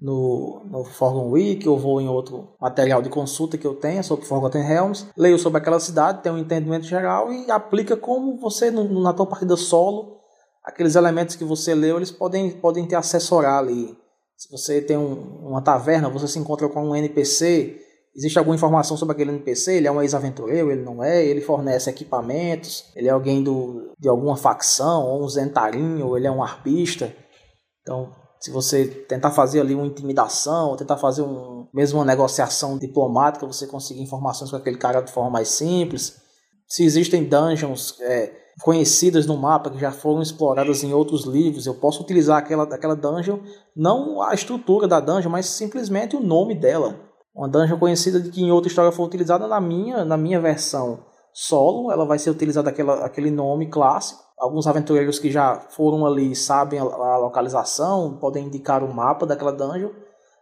no, 0.00 0.62
no 0.70 0.84
Forgotten 0.84 1.30
Week, 1.30 1.68
ou 1.68 1.78
vou 1.78 2.00
em 2.00 2.08
outro 2.08 2.54
material 2.60 3.00
de 3.00 3.08
consulta 3.08 3.56
que 3.56 3.66
eu 3.66 3.74
tenha 3.74 4.02
sobre 4.02 4.26
Forgotten 4.26 4.62
Realms, 4.62 5.06
leio 5.16 5.38
sobre 5.38 5.58
aquela 5.58 5.80
cidade, 5.80 6.22
tenho 6.22 6.34
um 6.34 6.38
entendimento 6.38 6.84
geral 6.84 7.32
e 7.32 7.50
aplica 7.50 7.96
como 7.96 8.38
você, 8.38 8.70
no, 8.70 9.02
na 9.02 9.12
tua 9.12 9.26
partida 9.26 9.56
solo, 9.56 10.18
aqueles 10.64 10.94
elementos 10.94 11.36
que 11.36 11.44
você 11.44 11.74
leu, 11.74 11.96
eles 11.96 12.10
podem, 12.10 12.50
podem 12.50 12.86
te 12.86 12.94
assessorar 12.94 13.58
ali. 13.58 13.96
Se 14.36 14.50
você 14.50 14.80
tem 14.80 14.96
um, 14.96 15.48
uma 15.48 15.62
taverna, 15.62 16.08
você 16.08 16.26
se 16.26 16.38
encontra 16.38 16.68
com 16.68 16.88
um 16.88 16.96
NPC, 16.96 17.80
existe 18.16 18.38
alguma 18.38 18.56
informação 18.56 18.96
sobre 18.96 19.14
aquele 19.14 19.30
NPC, 19.30 19.74
ele 19.74 19.86
é 19.86 19.92
um 19.92 20.02
ex-aventureiro, 20.02 20.70
ele 20.70 20.82
não 20.82 21.02
é, 21.02 21.24
ele 21.24 21.40
fornece 21.40 21.88
equipamentos, 21.88 22.92
ele 22.94 23.08
é 23.08 23.10
alguém 23.10 23.42
do, 23.42 23.92
de 23.98 24.08
alguma 24.08 24.36
facção, 24.36 25.04
ou 25.06 25.24
um 25.24 25.28
zentarinho, 25.28 26.06
ou 26.06 26.16
ele 26.16 26.26
é 26.26 26.30
um 26.30 26.42
arpista. 26.42 27.14
Então, 27.82 28.12
se 28.44 28.50
você 28.50 28.84
tentar 28.84 29.30
fazer 29.30 29.60
ali 29.60 29.74
uma 29.74 29.86
intimidação, 29.86 30.76
tentar 30.76 30.98
fazer 30.98 31.22
um, 31.22 31.66
mesmo 31.72 31.98
uma 31.98 32.04
negociação 32.04 32.76
diplomática, 32.76 33.46
você 33.46 33.66
conseguir 33.66 34.02
informações 34.02 34.50
com 34.50 34.56
aquele 34.58 34.76
cara 34.76 35.00
de 35.00 35.10
forma 35.10 35.30
mais 35.30 35.48
simples. 35.48 36.20
Se 36.68 36.84
existem 36.84 37.24
dungeons 37.24 37.98
é, 38.02 38.34
conhecidas 38.60 39.24
no 39.24 39.38
mapa 39.38 39.70
que 39.70 39.80
já 39.80 39.90
foram 39.90 40.20
exploradas 40.20 40.84
em 40.84 40.92
outros 40.92 41.24
livros, 41.24 41.64
eu 41.64 41.72
posso 41.72 42.02
utilizar 42.02 42.36
aquela, 42.36 42.64
aquela 42.64 42.94
dungeon, 42.94 43.38
não 43.74 44.20
a 44.20 44.34
estrutura 44.34 44.86
da 44.86 45.00
dungeon, 45.00 45.30
mas 45.30 45.46
simplesmente 45.46 46.14
o 46.14 46.20
nome 46.20 46.54
dela. 46.54 47.00
Uma 47.34 47.48
dungeon 47.48 47.78
conhecida 47.78 48.20
de 48.20 48.28
que 48.28 48.42
em 48.42 48.52
outra 48.52 48.68
história 48.68 48.92
foi 48.92 49.06
utilizada 49.06 49.48
na 49.48 49.58
minha, 49.58 50.04
na 50.04 50.18
minha 50.18 50.38
versão 50.38 51.02
solo, 51.32 51.90
ela 51.90 52.04
vai 52.04 52.18
ser 52.18 52.28
utilizada 52.28 52.68
aquela, 52.68 53.06
aquele 53.06 53.30
nome 53.30 53.70
clássico 53.70 54.23
alguns 54.38 54.66
aventureiros 54.66 55.18
que 55.18 55.30
já 55.30 55.56
foram 55.70 56.06
ali 56.06 56.34
sabem 56.34 56.78
a, 56.78 57.16
localização, 57.16 58.18
podem 58.18 58.46
indicar 58.46 58.82
o 58.82 58.92
mapa 58.92 59.26
daquela 59.26 59.52
dungeon. 59.52 59.90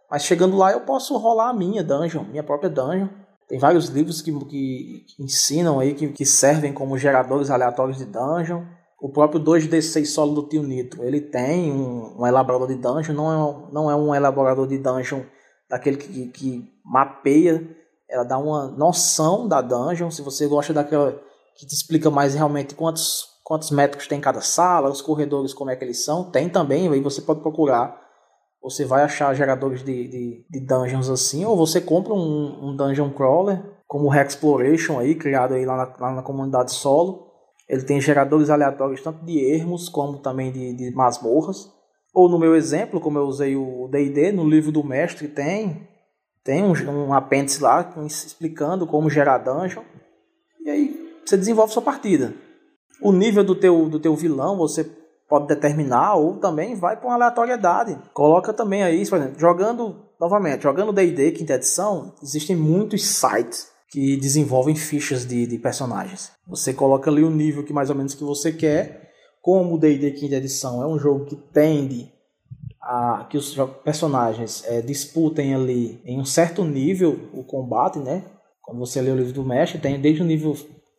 Mas 0.09 0.23
chegando 0.23 0.57
lá 0.57 0.71
eu 0.71 0.81
posso 0.81 1.17
rolar 1.17 1.49
a 1.49 1.53
minha 1.53 1.83
dungeon, 1.83 2.23
minha 2.23 2.43
própria 2.43 2.69
dungeon. 2.69 3.07
Tem 3.47 3.59
vários 3.59 3.87
livros 3.89 4.21
que, 4.21 4.31
que, 4.45 5.05
que 5.07 5.23
ensinam 5.23 5.79
aí, 5.79 5.93
que, 5.93 6.07
que 6.09 6.25
servem 6.25 6.73
como 6.73 6.97
geradores 6.97 7.49
aleatórios 7.49 7.97
de 7.97 8.05
dungeon. 8.05 8.63
O 8.99 9.11
próprio 9.11 9.41
2D6 9.41 10.05
solo 10.05 10.33
do 10.33 10.47
Tio 10.47 10.63
Nitro, 10.63 11.03
ele 11.03 11.19
tem 11.19 11.71
um, 11.71 12.21
um, 12.21 12.25
elaborador 12.25 12.67
de 12.69 12.75
dungeon, 12.75 13.13
não 13.13 13.31
é, 13.31 13.71
não 13.73 13.91
é 13.91 13.95
um 13.95 14.15
elaborador 14.15 14.65
de 14.65 14.77
dungeon 14.77 15.23
daquele 15.69 15.97
que, 15.97 16.27
que 16.27 16.69
mapeia, 16.85 17.67
ela 18.09 18.23
dá 18.23 18.37
uma 18.37 18.67
noção 18.67 19.45
da 19.45 19.59
dungeon, 19.59 20.09
se 20.09 20.21
você 20.21 20.47
gosta 20.47 20.71
daquela 20.71 21.19
que 21.57 21.65
te 21.65 21.73
explica 21.73 22.09
mais 22.09 22.33
realmente 22.33 22.75
quantos 22.75 23.32
quantos 23.43 23.69
métricos 23.71 24.07
tem 24.07 24.21
cada 24.21 24.41
sala, 24.41 24.89
os 24.89 25.01
corredores 25.01 25.53
como 25.53 25.69
é 25.69 25.75
que 25.75 25.83
eles 25.83 26.03
são, 26.03 26.31
tem 26.31 26.49
também, 26.49 26.87
aí 26.87 27.01
você 27.01 27.21
pode 27.21 27.41
procurar. 27.41 28.01
Você 28.61 28.85
vai 28.85 29.03
achar 29.03 29.33
geradores 29.33 29.83
de, 29.83 30.07
de, 30.07 30.45
de 30.49 30.59
dungeons 30.61 31.09
assim, 31.09 31.43
ou 31.43 31.57
você 31.57 31.81
compra 31.81 32.13
um, 32.13 32.69
um, 32.69 32.75
dungeon 32.75 33.11
crawler, 33.11 33.61
como 33.85 34.07
o 34.07 34.13
Hexploration 34.13 34.97
aí, 34.99 35.15
criado 35.15 35.53
aí 35.53 35.65
lá 35.65 35.75
na, 35.75 35.95
lá 35.99 36.15
na 36.15 36.21
comunidade 36.23 36.71
solo. 36.71 37.27
Ele 37.67 37.83
tem 37.83 37.99
geradores 37.99 38.49
aleatórios 38.49 39.01
tanto 39.01 39.25
de 39.25 39.37
ermos 39.53 39.89
como 39.89 40.19
também 40.19 40.51
de, 40.51 40.73
de 40.73 40.95
masmorras. 40.95 41.69
Ou 42.13 42.29
no 42.29 42.39
meu 42.39 42.55
exemplo, 42.55 43.01
como 43.01 43.17
eu 43.17 43.25
usei 43.25 43.55
o 43.55 43.89
D&D, 43.91 44.31
no 44.31 44.47
livro 44.47 44.71
do 44.71 44.83
mestre 44.83 45.27
tem 45.27 45.87
tem 46.43 46.63
um, 46.63 46.73
um 46.89 47.13
apêndice 47.13 47.61
lá 47.61 47.93
explicando 48.05 48.85
como 48.85 49.09
gerar 49.09 49.37
dungeon. 49.39 49.83
E 50.63 50.69
aí 50.69 51.19
você 51.25 51.37
desenvolve 51.37 51.73
sua 51.73 51.81
partida. 51.81 52.33
O 53.03 53.11
nível 53.11 53.43
do 53.43 53.53
teu, 53.53 53.89
do 53.89 53.99
teu 53.99 54.15
vilão 54.15 54.57
você 54.57 54.89
pode 55.27 55.47
determinar 55.47 56.15
ou 56.15 56.37
também 56.37 56.75
vai 56.75 56.95
para 56.95 57.07
uma 57.07 57.15
aleatoriedade. 57.15 57.97
Coloca 58.13 58.53
também 58.53 58.83
aí, 58.83 59.07
por 59.09 59.17
exemplo, 59.17 59.39
jogando, 59.39 59.95
novamente, 60.19 60.63
jogando 60.63 60.93
D&D 60.93 61.31
quinta 61.31 61.55
edição, 61.55 62.13
existem 62.21 62.55
muitos 62.55 63.05
sites 63.05 63.67
que 63.89 64.17
desenvolvem 64.17 64.75
fichas 64.75 65.25
de, 65.25 65.45
de 65.45 65.57
personagens. 65.57 66.31
Você 66.47 66.73
coloca 66.73 67.11
ali 67.11 67.23
o 67.23 67.29
nível 67.29 67.63
que 67.63 67.73
mais 67.73 67.89
ou 67.89 67.95
menos 67.95 68.13
que 68.13 68.23
você 68.23 68.51
quer. 68.51 69.11
Como 69.41 69.75
o 69.75 69.77
D&D 69.77 70.11
quinta 70.11 70.35
edição 70.35 70.81
é 70.81 70.87
um 70.87 70.97
jogo 70.97 71.25
que 71.25 71.35
tende 71.35 72.11
a 72.81 73.27
que 73.29 73.37
os 73.37 73.55
personagens 73.83 74.63
é, 74.65 74.81
disputem 74.81 75.55
ali 75.55 76.01
em 76.05 76.19
um 76.19 76.25
certo 76.25 76.63
nível 76.63 77.29
o 77.33 77.43
combate, 77.43 77.99
né? 77.99 78.23
Quando 78.61 78.79
você 78.79 79.01
lê 79.01 79.11
o 79.11 79.15
livro 79.15 79.33
do 79.33 79.43
mestre, 79.43 79.79
tem 79.79 79.99
desde 79.99 80.21
o 80.21 80.25
nível 80.25 80.55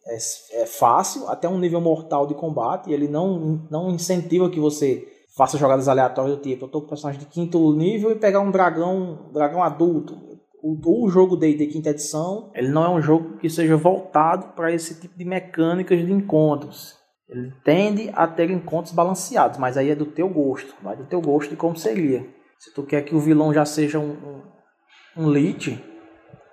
é, 0.07 0.63
é 0.63 0.67
fácil 0.67 1.29
até 1.29 1.49
um 1.49 1.59
nível 1.59 1.81
mortal 1.81 2.27
de 2.27 2.35
combate. 2.35 2.93
Ele 2.93 3.09
não, 3.09 3.67
não 3.71 3.91
incentiva 3.91 4.51
que 4.51 4.61
você 4.61 5.07
faça 5.37 5.59
jogadas 5.59 5.89
aleatórias 5.89 6.37
do 6.37 6.43
tipo, 6.43 6.65
eu 6.65 6.69
tô 6.69 6.81
com 6.81 6.89
personagem 6.89 7.21
de 7.21 7.27
quinto 7.27 7.73
nível 7.75 8.13
e 8.13 8.15
pegar 8.15 8.41
um 8.41 8.51
dragão, 8.51 9.31
dragão 9.33 9.63
adulto. 9.63 10.17
O, 10.63 11.05
o 11.05 11.09
jogo 11.09 11.37
de, 11.37 11.55
de 11.55 11.67
quinta 11.67 11.91
edição, 11.91 12.51
ele 12.55 12.69
não 12.69 12.85
é 12.85 12.89
um 12.89 13.03
jogo 13.03 13.37
que 13.39 13.51
seja 13.51 13.77
voltado 13.77 14.55
para 14.55 14.73
esse 14.73 15.01
tipo 15.01 15.19
de 15.19 15.25
mecânicas 15.25 15.99
de 15.99 16.13
encontros. 16.13 16.95
Ele 17.29 17.53
tende 17.65 18.11
a 18.15 18.27
ter 18.27 18.51
encontros 18.51 18.95
balanceados, 18.95 19.59
mas 19.59 19.77
aí 19.77 19.91
é 19.91 19.95
do 19.95 20.07
teu 20.07 20.29
gosto, 20.29 20.75
vai 20.83 20.97
do 20.97 21.07
teu 21.07 21.21
gosto 21.21 21.51
de 21.51 21.57
como 21.57 21.77
seria. 21.77 22.27
Se 22.59 22.73
tu 22.73 22.83
quer 22.83 23.03
que 23.03 23.15
o 23.15 23.21
vilão 23.21 23.53
já 23.53 23.65
seja 23.65 23.99
um, 23.99 24.13
um, 24.13 25.25
um 25.25 25.31
lit, 25.31 25.83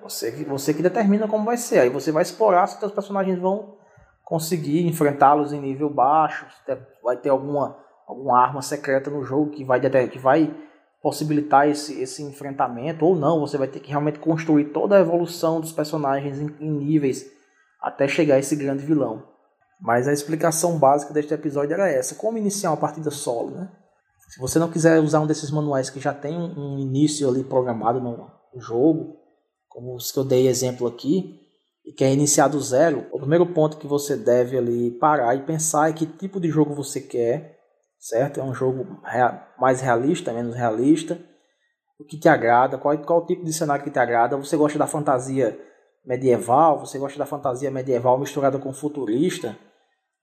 você, 0.02 0.32
você 0.46 0.74
que 0.74 0.82
determina 0.82 1.28
como 1.28 1.46
vai 1.46 1.58
ser. 1.58 1.80
Aí 1.80 1.90
você 1.90 2.12
vai 2.12 2.24
explorar 2.24 2.68
se 2.68 2.80
seus 2.80 2.92
personagens 2.92 3.40
vão 3.40 3.76
conseguir 4.24 4.86
enfrentá-los 4.88 5.54
em 5.54 5.62
nível 5.62 5.90
baixo. 5.90 6.46
Vai 7.04 7.18
ter 7.18 7.30
alguma, 7.30 7.78
alguma 8.08 8.40
arma 8.40 8.62
secreta 8.62 9.10
no 9.10 9.24
jogo 9.24 9.52
que 9.52 9.64
vai, 9.64 9.80
que 10.10 10.20
vai 10.20 10.56
possibilitar 11.02 11.68
esse, 11.68 12.02
esse 12.02 12.24
enfrentamento 12.24 13.06
ou 13.06 13.16
não. 13.16 13.40
Você 13.40 13.58
vai 13.58 13.68
ter 13.68 13.80
que 13.80 13.90
realmente 13.90 14.20
construir 14.20 14.66
toda 14.66 14.98
a 14.98 15.02
evolução 15.02 15.60
dos 15.60 15.72
personagens 15.72 16.40
em, 16.40 16.56
em 16.60 16.72
níveis 16.72 17.26
até 17.82 18.08
chegar 18.08 18.36
a 18.36 18.40
esse 18.40 18.56
grande 18.56 18.86
vilão. 18.86 19.28
Mas 19.80 20.08
a 20.08 20.14
explicação 20.14 20.78
básica 20.78 21.14
deste 21.14 21.34
episódio 21.34 21.74
era 21.74 21.90
essa: 21.90 22.16
como 22.16 22.38
iniciar 22.38 22.70
uma 22.70 22.78
partida 22.78 23.10
solo, 23.10 23.52
né? 23.52 23.72
Se 24.30 24.40
você 24.40 24.60
não 24.60 24.72
quiser 24.72 25.00
usar 25.00 25.20
um 25.20 25.28
desses 25.28 25.52
manuais 25.52 25.90
que 25.90 26.00
já 26.00 26.14
tem 26.14 26.38
um 26.38 26.80
início 26.80 27.28
ali 27.28 27.44
programado 27.44 28.00
no 28.00 28.30
jogo, 28.62 29.18
como 29.72 29.96
os 29.96 30.12
que 30.12 30.20
eu 30.20 30.24
dei 30.24 30.48
exemplo 30.48 30.86
aqui, 30.86 31.40
e 31.86 31.92
quer 31.92 32.12
iniciar 32.14 32.48
do 32.48 32.60
zero, 32.62 33.08
o 33.12 33.18
primeiro 33.18 33.46
ponto 33.48 33.78
que 33.78 33.88
você 33.88 34.16
deve 34.16 34.58
ali 34.58 34.92
parar 34.92 35.34
e 35.36 35.42
pensar 35.42 35.90
é 35.90 35.94
que 35.94 36.06
tipo 36.06 36.40
de 36.40 36.50
jogo 36.50 36.76
você 36.76 37.02
quer, 37.02 37.58
certo? 37.98 38.40
É 38.40 38.44
um 38.44 38.54
jogo 38.54 39.02
mais 39.58 39.82
realista, 39.82 40.32
menos 40.32 40.56
realista? 40.56 41.20
O 42.00 42.04
que 42.04 42.20
te 42.20 42.30
agrada? 42.30 42.78
Qual, 42.78 42.98
qual 43.00 43.26
tipo 43.26 43.44
de 43.44 43.54
cenário 43.54 43.84
que 43.84 43.92
te 43.92 44.00
agrada? 44.00 44.38
Você 44.38 44.56
gosta 44.56 44.78
da 44.78 44.88
fantasia 44.88 45.58
medieval? 46.06 46.80
Você 46.80 47.00
gosta 47.00 47.18
da 47.18 47.26
fantasia 47.26 47.72
medieval 47.72 48.20
misturada 48.20 48.60
com 48.60 48.74
futurista? 48.74 49.58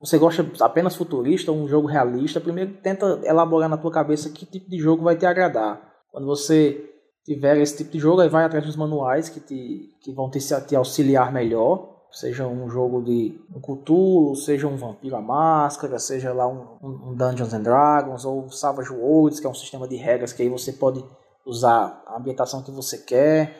Você 0.00 0.16
gosta 0.16 0.46
apenas 0.60 0.94
futurista 0.94 1.50
um 1.50 1.66
jogo 1.66 1.88
realista? 1.88 2.40
Primeiro 2.40 2.74
tenta 2.82 3.20
elaborar 3.24 3.68
na 3.68 3.76
tua 3.76 3.90
cabeça 3.90 4.30
que 4.30 4.46
tipo 4.46 4.70
de 4.70 4.78
jogo 4.78 5.02
vai 5.02 5.16
te 5.16 5.26
agradar. 5.26 5.80
Quando 6.10 6.26
você 6.26 6.97
tiver 7.28 7.58
esse 7.58 7.76
tipo 7.76 7.90
de 7.90 7.98
jogo, 7.98 8.22
aí 8.22 8.28
vai 8.28 8.44
atrás 8.44 8.64
dos 8.64 8.74
manuais 8.74 9.28
que, 9.28 9.38
te, 9.38 9.94
que 10.00 10.10
vão 10.12 10.30
te, 10.30 10.38
te 10.66 10.74
auxiliar 10.74 11.30
melhor. 11.30 11.96
Seja 12.10 12.46
um 12.46 12.70
jogo 12.70 13.02
de 13.02 13.38
um 13.54 13.60
Cthulhu, 13.60 14.34
seja 14.34 14.66
um 14.66 14.78
Vampiro 14.78 15.14
à 15.14 15.20
Máscara, 15.20 15.98
seja 15.98 16.32
lá 16.32 16.48
um, 16.48 16.78
um 16.82 17.14
Dungeons 17.14 17.52
and 17.52 17.60
Dragons, 17.60 18.24
ou 18.24 18.50
Savage 18.50 18.90
Worlds, 18.90 19.40
que 19.40 19.46
é 19.46 19.50
um 19.50 19.54
sistema 19.54 19.86
de 19.86 19.96
regras 19.96 20.32
que 20.32 20.42
aí 20.42 20.48
você 20.48 20.72
pode 20.72 21.04
usar 21.44 22.02
a 22.06 22.16
ambientação 22.16 22.62
que 22.62 22.70
você 22.70 22.96
quer. 22.96 23.54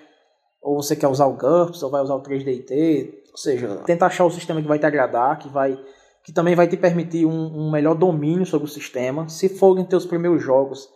Ou 0.62 0.83
você 0.83 0.96
quer 0.96 1.09
usar 1.09 1.26
o 1.26 1.37
GURPS, 1.37 1.83
ou 1.83 1.90
vai 1.90 2.00
usar 2.00 2.14
o 2.14 2.22
3DT. 2.22 3.12
Ou 3.31 3.37
seja, 3.37 3.76
tenta 3.85 4.07
achar 4.07 4.24
o 4.24 4.31
sistema 4.31 4.62
que 4.62 4.66
vai 4.66 4.78
te 4.78 4.87
agradar, 4.87 5.38
que 5.38 5.48
vai 5.48 5.78
que 6.24 6.33
também 6.33 6.54
vai 6.54 6.68
te 6.68 6.76
permitir 6.76 7.24
um, 7.24 7.31
um 7.31 7.70
melhor 7.70 7.94
domínio 7.94 8.44
sobre 8.44 8.66
o 8.66 8.70
sistema. 8.70 9.28
Se 9.31 9.48
forem 9.48 9.85
teus 9.85 10.04
primeiros 10.04 10.42
jogos, 10.42 10.87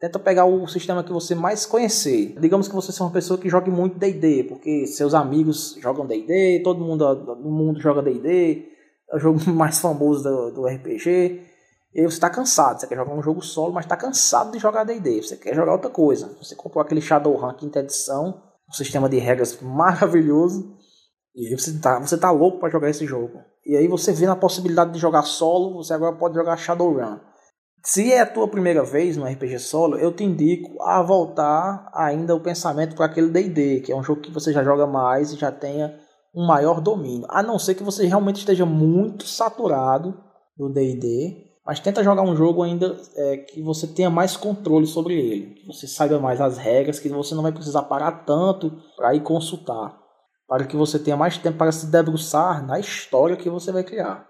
Tenta 0.00 0.18
pegar 0.18 0.44
o 0.44 0.66
sistema 0.68 1.02
que 1.02 1.12
você 1.12 1.34
mais 1.34 1.66
conhecer. 1.66 2.38
Digamos 2.40 2.68
que 2.68 2.74
você 2.74 2.92
seja 2.92 3.02
uma 3.02 3.10
pessoa 3.10 3.38
que 3.38 3.48
jogue 3.48 3.68
muito 3.68 3.98
D&D, 3.98 4.44
porque 4.44 4.86
seus 4.86 5.12
amigos 5.12 5.76
jogam 5.80 6.06
D&D, 6.06 6.60
todo 6.62 6.84
mundo 6.84 7.04
no 7.36 7.50
mundo 7.50 7.80
joga 7.80 8.00
D&D, 8.00 8.68
é 9.10 9.16
o 9.16 9.18
jogo 9.18 9.40
mais 9.50 9.80
famoso 9.80 10.22
do, 10.22 10.50
do 10.52 10.66
RPG. 10.66 11.42
E 11.94 12.02
você 12.02 12.14
está 12.14 12.30
cansado, 12.30 12.78
você 12.78 12.86
quer 12.86 12.94
jogar 12.94 13.12
um 13.12 13.22
jogo 13.22 13.42
solo, 13.42 13.72
mas 13.72 13.86
está 13.86 13.96
cansado 13.96 14.52
de 14.52 14.58
jogar 14.60 14.84
D&D, 14.84 15.22
você 15.22 15.36
quer 15.36 15.52
jogar 15.52 15.72
outra 15.72 15.90
coisa. 15.90 16.32
Você 16.40 16.54
comprou 16.54 16.80
aquele 16.80 17.00
Shadowrun 17.00 17.54
quinta 17.54 17.80
edição, 17.80 18.40
um 18.68 18.72
sistema 18.72 19.08
de 19.08 19.18
regras 19.18 19.58
maravilhoso, 19.60 20.76
e 21.34 21.48
aí 21.48 21.58
você 21.58 21.70
está 21.70 21.98
você 21.98 22.16
tá 22.16 22.30
louco 22.30 22.60
para 22.60 22.70
jogar 22.70 22.88
esse 22.88 23.04
jogo. 23.04 23.40
E 23.66 23.76
aí 23.76 23.88
você 23.88 24.12
vê 24.12 24.26
na 24.26 24.36
possibilidade 24.36 24.92
de 24.92 24.98
jogar 25.00 25.22
solo, 25.22 25.82
você 25.82 25.92
agora 25.92 26.14
pode 26.14 26.36
jogar 26.36 26.56
Shadowrun. 26.56 27.18
Se 27.82 28.12
é 28.12 28.20
a 28.20 28.26
tua 28.26 28.48
primeira 28.48 28.82
vez 28.82 29.16
no 29.16 29.24
RPG 29.24 29.58
solo, 29.60 29.96
eu 29.96 30.12
te 30.12 30.24
indico 30.24 30.82
a 30.82 31.02
voltar 31.02 31.88
ainda 31.94 32.34
o 32.34 32.40
pensamento 32.40 32.96
para 32.96 33.06
aquele 33.06 33.30
D&D, 33.30 33.80
que 33.80 33.92
é 33.92 33.96
um 33.96 34.02
jogo 34.02 34.20
que 34.20 34.32
você 34.32 34.52
já 34.52 34.62
joga 34.64 34.86
mais 34.86 35.32
e 35.32 35.36
já 35.36 35.50
tenha 35.52 35.98
um 36.34 36.46
maior 36.46 36.80
domínio. 36.80 37.26
A 37.30 37.42
não 37.42 37.58
ser 37.58 37.74
que 37.74 37.82
você 37.82 38.06
realmente 38.06 38.38
esteja 38.38 38.66
muito 38.66 39.26
saturado 39.26 40.14
do 40.56 40.68
D&D, 40.68 41.48
mas 41.64 41.80
tenta 41.80 42.02
jogar 42.02 42.22
um 42.22 42.34
jogo 42.34 42.62
ainda 42.62 42.98
é, 43.14 43.36
que 43.38 43.62
você 43.62 43.86
tenha 43.86 44.10
mais 44.10 44.36
controle 44.36 44.86
sobre 44.86 45.14
ele, 45.14 45.54
que 45.54 45.66
você 45.66 45.86
saiba 45.86 46.18
mais 46.18 46.40
as 46.40 46.58
regras, 46.58 46.98
que 46.98 47.08
você 47.08 47.34
não 47.34 47.42
vai 47.42 47.52
precisar 47.52 47.82
parar 47.82 48.24
tanto 48.24 48.72
para 48.96 49.14
ir 49.14 49.22
consultar, 49.22 49.96
para 50.48 50.64
que 50.64 50.76
você 50.76 50.98
tenha 50.98 51.16
mais 51.16 51.38
tempo 51.38 51.58
para 51.58 51.70
se 51.70 51.86
debruçar 51.86 52.66
na 52.66 52.80
história 52.80 53.36
que 53.36 53.50
você 53.50 53.70
vai 53.70 53.84
criar, 53.84 54.26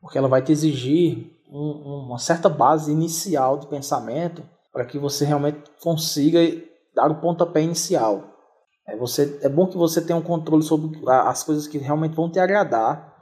porque 0.00 0.18
ela 0.18 0.28
vai 0.28 0.42
te 0.42 0.52
exigir 0.52 1.33
um, 1.50 2.06
uma 2.06 2.18
certa 2.18 2.48
base 2.48 2.90
inicial 2.90 3.58
de 3.58 3.66
pensamento 3.66 4.42
para 4.72 4.84
que 4.84 4.98
você 4.98 5.24
realmente 5.24 5.62
consiga 5.80 6.40
dar 6.94 7.10
o 7.10 7.20
pontapé 7.20 7.62
inicial. 7.62 8.34
É, 8.86 8.96
você, 8.96 9.38
é 9.42 9.48
bom 9.48 9.66
que 9.66 9.76
você 9.76 10.00
tenha 10.00 10.18
um 10.18 10.22
controle 10.22 10.62
sobre 10.62 11.00
as 11.08 11.42
coisas 11.42 11.66
que 11.66 11.78
realmente 11.78 12.14
vão 12.14 12.30
te 12.30 12.38
agradar. 12.38 13.12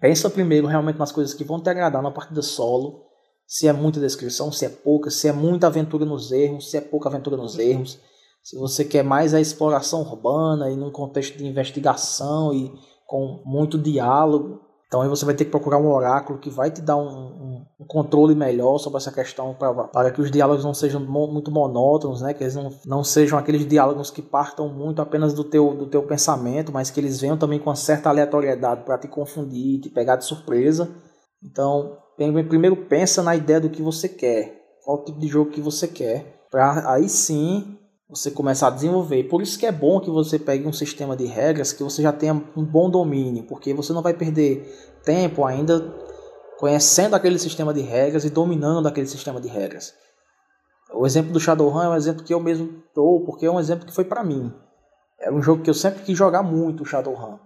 Pensa 0.00 0.28
primeiro 0.28 0.66
realmente 0.66 0.98
nas 0.98 1.12
coisas 1.12 1.32
que 1.32 1.44
vão 1.44 1.60
te 1.60 1.70
agradar 1.70 2.02
na 2.02 2.10
partida 2.10 2.42
solo. 2.42 3.04
Se 3.46 3.68
é 3.68 3.72
muita 3.72 4.00
descrição, 4.00 4.50
se 4.50 4.64
é 4.64 4.68
pouca, 4.68 5.10
se 5.10 5.28
é 5.28 5.32
muita 5.32 5.66
aventura 5.66 6.04
nos 6.04 6.32
erros, 6.32 6.70
se 6.70 6.76
é 6.76 6.80
pouca 6.80 7.08
aventura 7.08 7.36
nos 7.36 7.58
erros. 7.58 7.98
Se 8.42 8.56
você 8.58 8.84
quer 8.84 9.02
mais 9.02 9.32
a 9.32 9.40
exploração 9.40 10.02
urbana 10.02 10.70
e 10.70 10.76
num 10.76 10.90
contexto 10.90 11.38
de 11.38 11.46
investigação 11.46 12.52
e 12.52 12.72
com 13.06 13.42
muito 13.44 13.78
diálogo, 13.78 14.60
então 14.94 15.02
aí 15.02 15.08
você 15.08 15.24
vai 15.24 15.34
ter 15.34 15.46
que 15.46 15.50
procurar 15.50 15.78
um 15.78 15.90
oráculo 15.90 16.38
que 16.38 16.48
vai 16.48 16.70
te 16.70 16.80
dar 16.80 16.96
um, 16.96 17.08
um, 17.08 17.66
um 17.80 17.84
controle 17.84 18.32
melhor 18.32 18.78
sobre 18.78 18.98
essa 18.98 19.10
questão 19.10 19.52
pra, 19.52 19.74
para 19.88 20.12
que 20.12 20.20
os 20.20 20.30
diálogos 20.30 20.64
não 20.64 20.72
sejam 20.72 21.00
mo 21.00 21.26
muito 21.26 21.50
monótonos, 21.50 22.22
né? 22.22 22.32
Que 22.32 22.44
eles 22.44 22.54
não, 22.54 22.70
não 22.86 23.02
sejam 23.02 23.36
aqueles 23.36 23.66
diálogos 23.66 24.12
que 24.12 24.22
partam 24.22 24.68
muito 24.68 25.02
apenas 25.02 25.34
do 25.34 25.42
teu, 25.42 25.74
do 25.74 25.86
teu 25.86 26.04
pensamento, 26.04 26.70
mas 26.70 26.92
que 26.92 27.00
eles 27.00 27.20
venham 27.20 27.36
também 27.36 27.58
com 27.58 27.70
uma 27.70 27.74
certa 27.74 28.08
aleatoriedade 28.08 28.84
para 28.84 28.96
te 28.96 29.08
confundir, 29.08 29.80
te 29.80 29.90
pegar 29.90 30.14
de 30.14 30.26
surpresa. 30.26 30.88
Então, 31.42 31.98
primeiro 32.16 32.76
pensa 32.86 33.20
na 33.20 33.34
ideia 33.34 33.60
do 33.60 33.70
que 33.70 33.82
você 33.82 34.08
quer, 34.08 34.62
qual 34.84 35.04
tipo 35.04 35.18
de 35.18 35.26
jogo 35.26 35.50
que 35.50 35.60
você 35.60 35.88
quer, 35.88 36.46
para 36.52 36.88
aí 36.88 37.08
sim 37.08 37.80
você 38.08 38.30
começar 38.30 38.68
a 38.68 38.70
desenvolver. 38.70 39.24
Por 39.24 39.42
isso 39.42 39.58
que 39.58 39.66
é 39.66 39.72
bom 39.72 40.00
que 40.00 40.10
você 40.10 40.38
pegue 40.38 40.66
um 40.66 40.72
sistema 40.72 41.16
de 41.16 41.24
regras 41.24 41.72
que 41.72 41.82
você 41.82 42.02
já 42.02 42.12
tenha 42.12 42.34
um 42.56 42.64
bom 42.64 42.90
domínio, 42.90 43.44
porque 43.44 43.72
você 43.72 43.92
não 43.92 44.02
vai 44.02 44.14
perder 44.14 44.66
tempo 45.04 45.44
ainda 45.44 45.80
conhecendo 46.58 47.14
aquele 47.14 47.38
sistema 47.38 47.74
de 47.74 47.80
regras 47.80 48.24
e 48.24 48.30
dominando 48.30 48.86
aquele 48.86 49.06
sistema 49.06 49.40
de 49.40 49.48
regras. 49.48 49.94
O 50.92 51.06
exemplo 51.06 51.32
do 51.32 51.40
Shadowrun 51.40 51.82
é 51.82 51.88
um 51.88 51.96
exemplo 51.96 52.22
que 52.22 52.32
eu 52.32 52.40
mesmo 52.40 52.82
dou, 52.94 53.24
porque 53.24 53.46
é 53.46 53.50
um 53.50 53.58
exemplo 53.58 53.86
que 53.86 53.94
foi 53.94 54.04
para 54.04 54.22
mim. 54.22 54.52
É 55.20 55.32
um 55.32 55.42
jogo 55.42 55.62
que 55.62 55.70
eu 55.70 55.74
sempre 55.74 56.02
quis 56.04 56.16
jogar 56.16 56.42
muito, 56.42 56.82
o 56.82 56.86
Shadowrun. 56.86 57.38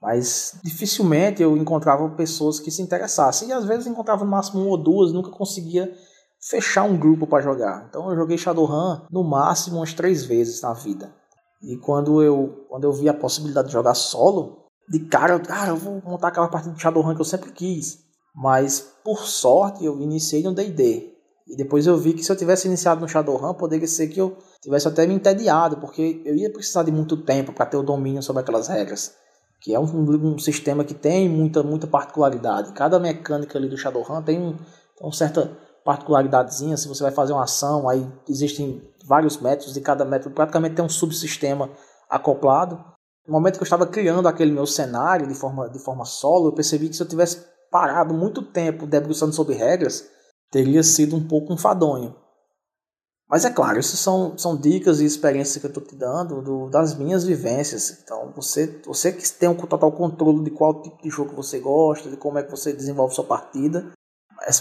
Mas 0.00 0.58
dificilmente 0.62 1.42
eu 1.42 1.56
encontrava 1.56 2.08
pessoas 2.10 2.60
que 2.60 2.70
se 2.70 2.82
interessassem. 2.82 3.48
E 3.48 3.52
às 3.52 3.64
vezes 3.64 3.86
encontrava 3.86 4.24
no 4.24 4.30
máximo 4.30 4.60
uma 4.60 4.70
ou 4.70 4.76
duas, 4.76 5.12
nunca 5.12 5.30
conseguia 5.30 5.92
fechar 6.40 6.84
um 6.84 6.96
grupo 6.96 7.26
para 7.26 7.42
jogar. 7.42 7.86
Então 7.88 8.08
eu 8.10 8.16
joguei 8.16 8.38
Shadowrun 8.38 9.06
no 9.10 9.24
máximo 9.24 9.78
umas 9.78 9.92
três 9.92 10.24
vezes 10.24 10.62
na 10.62 10.72
vida. 10.72 11.14
E 11.62 11.76
quando 11.76 12.22
eu, 12.22 12.66
quando 12.68 12.84
eu 12.84 12.92
vi 12.92 13.08
a 13.08 13.14
possibilidade 13.14 13.68
de 13.68 13.72
jogar 13.72 13.94
solo, 13.94 14.66
de 14.88 15.00
cara, 15.00 15.34
eu, 15.34 15.40
cara, 15.40 15.70
eu 15.70 15.76
vou 15.76 16.00
montar 16.04 16.28
aquela 16.28 16.48
partida 16.48 16.74
de 16.74 16.80
Shadowrun 16.80 17.14
que 17.14 17.20
eu 17.20 17.24
sempre 17.24 17.50
quis. 17.50 17.98
Mas 18.34 18.80
por 19.04 19.26
sorte 19.26 19.84
eu 19.84 20.00
iniciei 20.00 20.42
no 20.42 20.54
D&D. 20.54 21.14
E 21.48 21.56
depois 21.56 21.86
eu 21.86 21.96
vi 21.96 22.12
que 22.12 22.22
se 22.22 22.30
eu 22.30 22.36
tivesse 22.36 22.68
iniciado 22.68 23.00
no 23.00 23.08
Shadowrun, 23.08 23.54
poderia 23.54 23.88
ser 23.88 24.08
que 24.08 24.20
eu 24.20 24.36
tivesse 24.60 24.86
até 24.86 25.06
me 25.06 25.14
entediado, 25.14 25.78
porque 25.78 26.22
eu 26.24 26.36
ia 26.36 26.52
precisar 26.52 26.82
de 26.82 26.92
muito 26.92 27.16
tempo 27.16 27.52
para 27.52 27.66
ter 27.66 27.78
o 27.78 27.82
domínio 27.82 28.22
sobre 28.22 28.42
aquelas 28.42 28.68
regras. 28.68 29.14
Que 29.60 29.74
é 29.74 29.80
um, 29.80 29.84
um, 29.84 30.38
sistema 30.38 30.84
que 30.84 30.94
tem 30.94 31.28
muita, 31.28 31.62
muita 31.62 31.86
particularidade. 31.86 32.72
Cada 32.74 33.00
mecânica 33.00 33.58
ali 33.58 33.68
do 33.68 33.76
Shadowrun 33.76 34.22
tem 34.22 34.38
um, 34.38 34.56
um 35.02 35.10
certa 35.10 35.50
particularidadezinha, 35.88 36.76
se 36.76 36.86
você 36.86 37.02
vai 37.02 37.12
fazer 37.12 37.32
uma 37.32 37.44
ação, 37.44 37.88
aí 37.88 38.06
existem 38.28 38.86
vários 39.06 39.38
métodos 39.38 39.74
e 39.74 39.80
cada 39.80 40.04
método 40.04 40.34
praticamente 40.34 40.74
tem 40.74 40.84
um 40.84 40.88
subsistema 40.88 41.70
acoplado. 42.10 42.78
No 43.26 43.32
momento 43.32 43.54
que 43.54 43.62
eu 43.62 43.64
estava 43.64 43.86
criando 43.86 44.28
aquele 44.28 44.52
meu 44.52 44.66
cenário 44.66 45.26
de 45.26 45.32
forma, 45.32 45.66
de 45.70 45.78
forma 45.78 46.04
solo, 46.04 46.48
eu 46.48 46.52
percebi 46.52 46.90
que 46.90 46.94
se 46.94 47.02
eu 47.02 47.08
tivesse 47.08 47.42
parado 47.70 48.12
muito 48.12 48.42
tempo 48.42 48.86
debruçando 48.86 49.32
sobre 49.32 49.54
regras, 49.54 50.06
teria 50.50 50.82
sido 50.82 51.16
um 51.16 51.26
pouco 51.26 51.54
enfadonho. 51.54 52.14
Mas 53.26 53.46
é 53.46 53.50
claro, 53.50 53.80
isso 53.80 53.96
são, 53.96 54.36
são 54.36 54.58
dicas 54.60 55.00
e 55.00 55.06
experiências 55.06 55.56
que 55.56 55.64
eu 55.64 55.70
estou 55.70 55.82
te 55.82 55.96
dando 55.96 56.42
do, 56.42 56.68
das 56.68 56.94
minhas 56.98 57.24
vivências. 57.24 57.98
Então, 58.04 58.30
você, 58.36 58.78
você 58.84 59.10
que 59.10 59.26
tem 59.32 59.48
um 59.48 59.54
total 59.54 59.92
controle 59.92 60.44
de 60.44 60.50
qual 60.50 60.82
tipo 60.82 61.02
de 61.02 61.08
jogo 61.08 61.34
você 61.34 61.58
gosta, 61.58 62.10
de 62.10 62.18
como 62.18 62.38
é 62.38 62.42
que 62.42 62.50
você 62.50 62.74
desenvolve 62.74 63.14
sua 63.14 63.24
partida, 63.24 63.90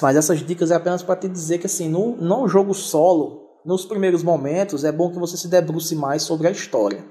mas 0.01 0.15
essas 0.15 0.39
dicas 0.39 0.71
é 0.71 0.75
apenas 0.75 1.03
para 1.03 1.15
te 1.15 1.27
dizer 1.27 1.59
que 1.59 1.67
assim, 1.67 1.87
no, 1.89 2.15
no 2.15 2.47
jogo 2.47 2.73
solo, 2.73 3.47
nos 3.65 3.85
primeiros 3.85 4.23
momentos, 4.23 4.83
é 4.83 4.91
bom 4.91 5.11
que 5.11 5.19
você 5.19 5.37
se 5.37 5.47
debruce 5.47 5.95
mais 5.95 6.23
sobre 6.23 6.47
a 6.47 6.51
história. 6.51 7.03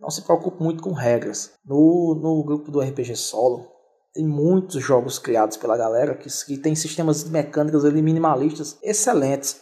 Não 0.00 0.08
se 0.08 0.22
preocupe 0.22 0.62
muito 0.62 0.82
com 0.82 0.92
regras. 0.92 1.50
No, 1.64 2.14
no 2.14 2.42
grupo 2.42 2.70
do 2.70 2.80
RPG 2.80 3.16
Solo, 3.16 3.66
tem 4.14 4.26
muitos 4.26 4.82
jogos 4.82 5.18
criados 5.18 5.56
pela 5.56 5.76
galera 5.76 6.14
que, 6.14 6.28
que 6.46 6.56
tem 6.56 6.74
sistemas 6.74 7.24
mecânicos 7.24 7.84
ali 7.84 8.00
minimalistas 8.00 8.78
excelentes. 8.82 9.60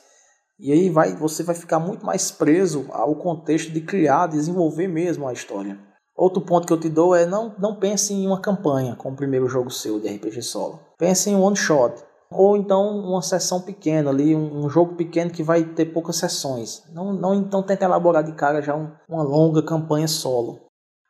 E 0.60 0.72
aí 0.72 0.90
vai, 0.90 1.14
você 1.14 1.42
vai 1.42 1.54
ficar 1.54 1.78
muito 1.78 2.06
mais 2.06 2.30
preso 2.30 2.86
ao 2.90 3.16
contexto 3.16 3.72
de 3.72 3.80
criar, 3.80 4.28
desenvolver 4.28 4.86
mesmo 4.86 5.26
a 5.26 5.32
história. 5.32 5.78
Outro 6.16 6.42
ponto 6.42 6.66
que 6.66 6.72
eu 6.72 6.80
te 6.80 6.88
dou 6.88 7.14
é 7.14 7.26
não, 7.26 7.54
não 7.58 7.76
pense 7.76 8.12
em 8.12 8.26
uma 8.26 8.40
campanha 8.40 8.96
como 8.96 9.14
o 9.14 9.16
primeiro 9.16 9.48
jogo 9.48 9.70
seu 9.70 10.00
de 10.00 10.08
RPG 10.08 10.42
solo. 10.42 10.80
Pense 10.98 11.30
em 11.30 11.36
um 11.36 11.42
one 11.42 11.56
shot. 11.56 11.94
Ou 12.30 12.56
então 12.56 12.98
uma 12.98 13.22
sessão 13.22 13.60
pequena 13.60 14.10
ali, 14.10 14.36
um, 14.36 14.68
jogo 14.68 14.94
pequeno 14.94 15.30
que 15.30 15.42
vai 15.42 15.64
ter 15.64 15.86
poucas 15.86 16.16
sessões. 16.16 16.82
Não, 16.92 17.12
não 17.12 17.34
então 17.34 17.62
tenta 17.62 17.84
elaborar 17.84 18.22
de 18.22 18.32
cara 18.32 18.60
já 18.60 18.76
um, 18.76 18.90
uma 19.08 19.22
longa 19.22 19.62
campanha 19.62 20.06
solo. 20.06 20.60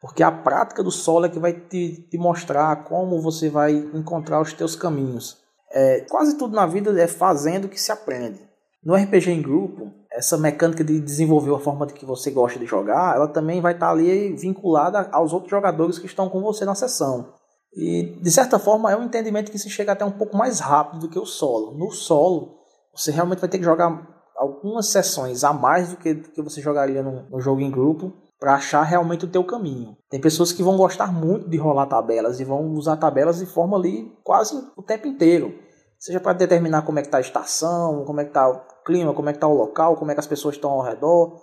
Porque 0.01 0.23
a 0.23 0.31
prática 0.31 0.83
do 0.83 0.93
solo 0.93 1.27
é 1.27 1.29
que 1.29 1.41
vai 1.41 1.53
te, 1.53 2.07
te 2.09 2.17
mostrar 2.17 2.85
como 2.85 3.21
você 3.21 3.49
vai 3.49 3.73
encontrar 3.73 4.41
os 4.41 4.53
teus 4.53 4.77
caminhos. 4.77 5.39
É, 5.73 6.07
quase 6.09 6.39
tudo 6.39 6.55
na 6.55 6.67
vida 6.67 6.99
é 7.01 7.09
fazendo 7.09 7.69
que 7.69 7.81
se 7.81 7.91
aprende. 7.91 8.41
No 8.85 8.95
RPG 8.95 9.31
em 9.33 9.43
grupo, 9.43 9.93
essa 10.13 10.39
mecânica 10.39 10.85
de 10.85 11.01
desenvolver 11.01 11.53
a 11.53 11.59
forma 11.59 11.85
de 11.85 11.95
que 11.95 12.07
você 12.07 12.31
gosta 12.31 12.61
de 12.61 12.65
jogar, 12.65 13.17
ela 13.17 13.27
também 13.27 13.61
vai 13.61 13.73
estar 13.73 13.91
ali 13.91 14.33
vinculada 14.35 15.09
aos 15.11 15.33
outros 15.33 15.51
jogadores 15.51 15.99
que 15.99 16.07
estão 16.07 16.29
com 16.29 16.41
você 16.41 16.65
na 16.65 16.77
sessão. 16.77 17.35
E, 17.75 18.19
de 18.21 18.31
certa 18.31 18.59
forma, 18.59 18.91
é 18.91 18.97
um 18.97 19.05
entendimento 19.05 19.51
que 19.51 19.59
se 19.59 19.69
chega 19.69 19.93
até 19.93 20.05
um 20.05 20.11
pouco 20.11 20.37
mais 20.37 20.61
rápido 20.61 21.01
do 21.01 21.09
que 21.09 21.19
o 21.19 21.27
solo. 21.27 21.77
No 21.77 21.91
solo, 21.91 22.59
você 22.95 23.11
realmente 23.11 23.41
vai 23.41 23.49
ter 23.49 23.59
que 23.59 23.65
jogar 23.65 24.07
algumas 24.37 24.87
sessões 24.87 25.45
a 25.45 25.53
mais 25.53 25.91
do 25.91 25.97
que, 25.97 26.15
do 26.15 26.31
que 26.31 26.43
você 26.43 26.61
jogaria 26.61 27.03
no, 27.03 27.29
no 27.29 27.41
jogo 27.41 27.61
em 27.61 27.71
grupo 27.71 28.13
para 28.39 28.55
achar 28.55 28.83
realmente 28.83 29.25
o 29.25 29.29
teu 29.29 29.45
caminho. 29.45 29.97
Tem 30.09 30.21
pessoas 30.21 30.53
que 30.53 30.63
vão 30.63 30.77
gostar 30.77 31.13
muito 31.13 31.49
de 31.49 31.57
rolar 31.57 31.87
tabelas 31.87 32.39
e 32.39 32.45
vão 32.45 32.73
usar 32.75 32.97
tabelas 32.97 33.39
de 33.39 33.47
forma 33.47 33.77
ali 33.77 34.13
quase 34.23 34.57
o 34.77 34.83
tempo 34.83 35.09
inteiro. 35.09 35.59
Seja 35.99 36.21
para 36.21 36.33
determinar 36.33 36.83
como 36.83 37.01
é 37.01 37.03
que 37.03 37.09
está 37.09 37.19
a 37.19 37.21
estação, 37.21 38.05
como 38.05 38.21
é 38.21 38.25
que 38.25 38.31
está 38.31 38.49
o 38.49 38.61
clima, 38.85 39.13
como 39.13 39.29
é 39.29 39.33
que 39.33 39.39
está 39.39 39.49
o 39.49 39.55
local, 39.55 39.97
como 39.97 40.13
é 40.13 40.15
que 40.15 40.21
as 40.21 40.27
pessoas 40.27 40.55
estão 40.55 40.71
ao 40.71 40.83
redor. 40.83 41.41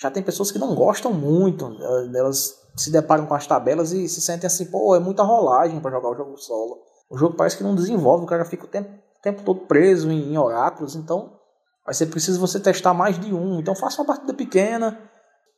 Já 0.00 0.10
tem 0.10 0.22
pessoas 0.22 0.52
que 0.52 0.58
não 0.58 0.74
gostam 0.76 1.12
muito, 1.12 1.76
elas 2.14 2.54
se 2.76 2.90
deparam 2.90 3.26
com 3.26 3.34
as 3.34 3.46
tabelas 3.46 3.92
e 3.92 4.08
se 4.08 4.20
sentem 4.20 4.46
assim, 4.46 4.66
pô, 4.66 4.94
é 4.94 5.00
muita 5.00 5.22
rolagem 5.22 5.80
para 5.80 5.90
jogar 5.90 6.10
o 6.10 6.16
jogo 6.16 6.36
solo. 6.36 6.78
O 7.08 7.16
jogo 7.16 7.36
parece 7.36 7.56
que 7.56 7.62
não 7.62 7.74
desenvolve, 7.74 8.24
o 8.24 8.26
cara 8.26 8.44
fica 8.44 8.64
o 8.64 8.68
tempo, 8.68 8.90
o 8.90 9.22
tempo 9.22 9.42
todo 9.42 9.60
preso 9.60 10.10
em, 10.10 10.32
em 10.32 10.38
oráculos, 10.38 10.94
então 10.96 11.38
vai 11.84 11.94
ser 11.94 12.06
preciso 12.06 12.40
você 12.40 12.60
testar 12.60 12.92
mais 12.92 13.18
de 13.18 13.32
um. 13.32 13.60
Então 13.60 13.74
faça 13.74 14.00
uma 14.00 14.06
partida 14.06 14.34
pequena, 14.34 14.98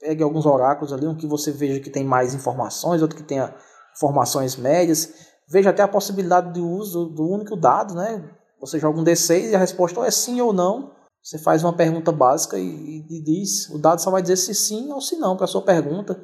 pegue 0.01 0.23
alguns 0.23 0.47
oráculos 0.47 0.93
ali, 0.93 1.07
um 1.07 1.17
que 1.17 1.27
você 1.27 1.51
veja 1.51 1.81
que 1.81 1.91
tem 1.91 2.05
mais 2.05 2.35
informações, 2.35 3.03
outro 3.03 3.17
que 3.17 3.23
tenha 3.23 3.55
informações 3.97 4.57
médias. 4.57 5.13
Veja 5.49 5.71
até 5.71 5.83
a 5.83 5.89
possibilidade 5.89 6.53
de 6.53 6.61
uso 6.61 7.07
do 7.07 7.27
único 7.27 7.57
dado, 7.57 7.95
né? 7.95 8.23
Você 8.61 8.79
joga 8.79 9.01
um 9.01 9.05
D6 9.05 9.51
e 9.51 9.55
a 9.55 9.59
resposta 9.59 10.01
é 10.05 10.11
sim 10.11 10.41
ou 10.41 10.53
não. 10.53 10.93
Você 11.23 11.39
faz 11.39 11.65
uma 11.65 11.73
pergunta 11.73 12.13
básica 12.13 12.59
e, 12.59 13.07
e 13.09 13.23
diz, 13.23 13.69
o 13.71 13.79
dado 13.79 14.01
só 14.01 14.11
vai 14.11 14.23
dizer 14.23 14.37
se 14.37 14.55
sim 14.55 14.93
ou 14.93 15.01
se 15.01 15.17
não 15.17 15.37
para 15.37 15.45
a 15.45 15.49
sua 15.49 15.63
pergunta. 15.63 16.19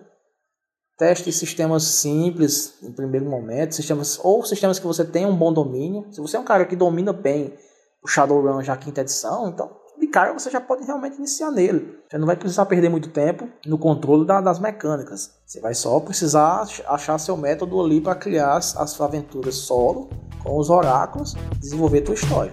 Teste 0.96 1.32
sistemas 1.32 1.82
simples 1.82 2.74
em 2.80 2.92
primeiro 2.92 3.26
momento, 3.26 3.74
sistemas 3.74 4.16
ou 4.22 4.44
sistemas 4.44 4.78
que 4.78 4.86
você 4.86 5.04
tenha 5.04 5.26
um 5.26 5.36
bom 5.36 5.52
domínio. 5.52 6.06
Se 6.12 6.20
você 6.20 6.36
é 6.36 6.40
um 6.40 6.44
cara 6.44 6.64
que 6.64 6.76
domina 6.76 7.12
bem 7.12 7.52
o 8.00 8.06
Shadowrun 8.06 8.62
já 8.62 8.76
quinta 8.76 9.00
edição, 9.00 9.48
então 9.48 9.76
de 9.98 10.06
cara 10.06 10.32
você 10.32 10.50
já 10.50 10.60
pode 10.60 10.84
realmente 10.84 11.16
iniciar 11.16 11.50
nele. 11.50 11.98
Você 12.08 12.16
não 12.16 12.28
vai 12.28 12.36
precisar 12.36 12.66
perder 12.66 12.90
muito 12.90 13.10
tempo 13.10 13.48
no 13.66 13.76
controle 13.76 14.24
da, 14.24 14.40
das 14.40 14.60
mecânicas. 14.60 15.32
Você 15.44 15.60
vai 15.60 15.74
só 15.74 15.98
precisar 15.98 16.64
achar 16.86 17.18
seu 17.18 17.36
método 17.36 17.80
ali 17.80 18.00
para 18.00 18.14
criar 18.14 18.56
as, 18.56 18.76
as 18.76 19.00
aventuras 19.00 19.56
solo 19.56 20.10
com 20.44 20.56
os 20.56 20.70
oráculos, 20.70 21.34
desenvolver 21.58 22.02
tua 22.02 22.14
história. 22.14 22.52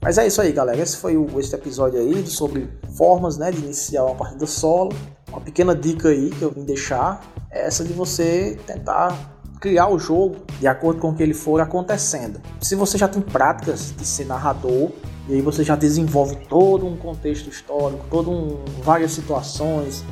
Mas 0.00 0.18
é 0.18 0.26
isso 0.28 0.40
aí, 0.40 0.52
galera. 0.52 0.80
Esse 0.80 0.98
foi 0.98 1.16
o, 1.16 1.40
este 1.40 1.56
episódio 1.56 1.98
aí 1.98 2.24
sobre 2.28 2.70
formas 2.96 3.36
né, 3.36 3.50
de 3.50 3.58
iniciar 3.58 4.04
uma 4.04 4.14
partida 4.14 4.46
solo. 4.46 4.92
Uma 5.28 5.40
pequena 5.40 5.74
dica 5.74 6.08
aí 6.08 6.30
que 6.30 6.42
eu 6.42 6.50
vim 6.50 6.64
deixar 6.64 7.22
é 7.50 7.66
essa 7.66 7.84
de 7.84 7.92
você 7.92 8.58
tentar 8.66 9.36
criar 9.60 9.88
o 9.88 9.98
jogo 9.98 10.36
de 10.60 10.66
acordo 10.66 11.00
com 11.00 11.10
o 11.10 11.14
que 11.14 11.22
ele 11.22 11.34
for 11.34 11.60
acontecendo. 11.60 12.40
Se 12.60 12.74
você 12.74 12.96
já 12.96 13.08
tem 13.08 13.22
práticas 13.22 13.94
de 13.96 14.04
ser 14.06 14.26
narrador, 14.26 14.90
e 15.28 15.34
aí 15.34 15.40
você 15.40 15.64
já 15.64 15.74
desenvolve 15.74 16.36
todo 16.48 16.86
um 16.86 16.96
contexto 16.96 17.48
histórico, 17.48 18.04
todo 18.10 18.30
um, 18.30 18.64
várias 18.82 19.12
situações, 19.12 20.04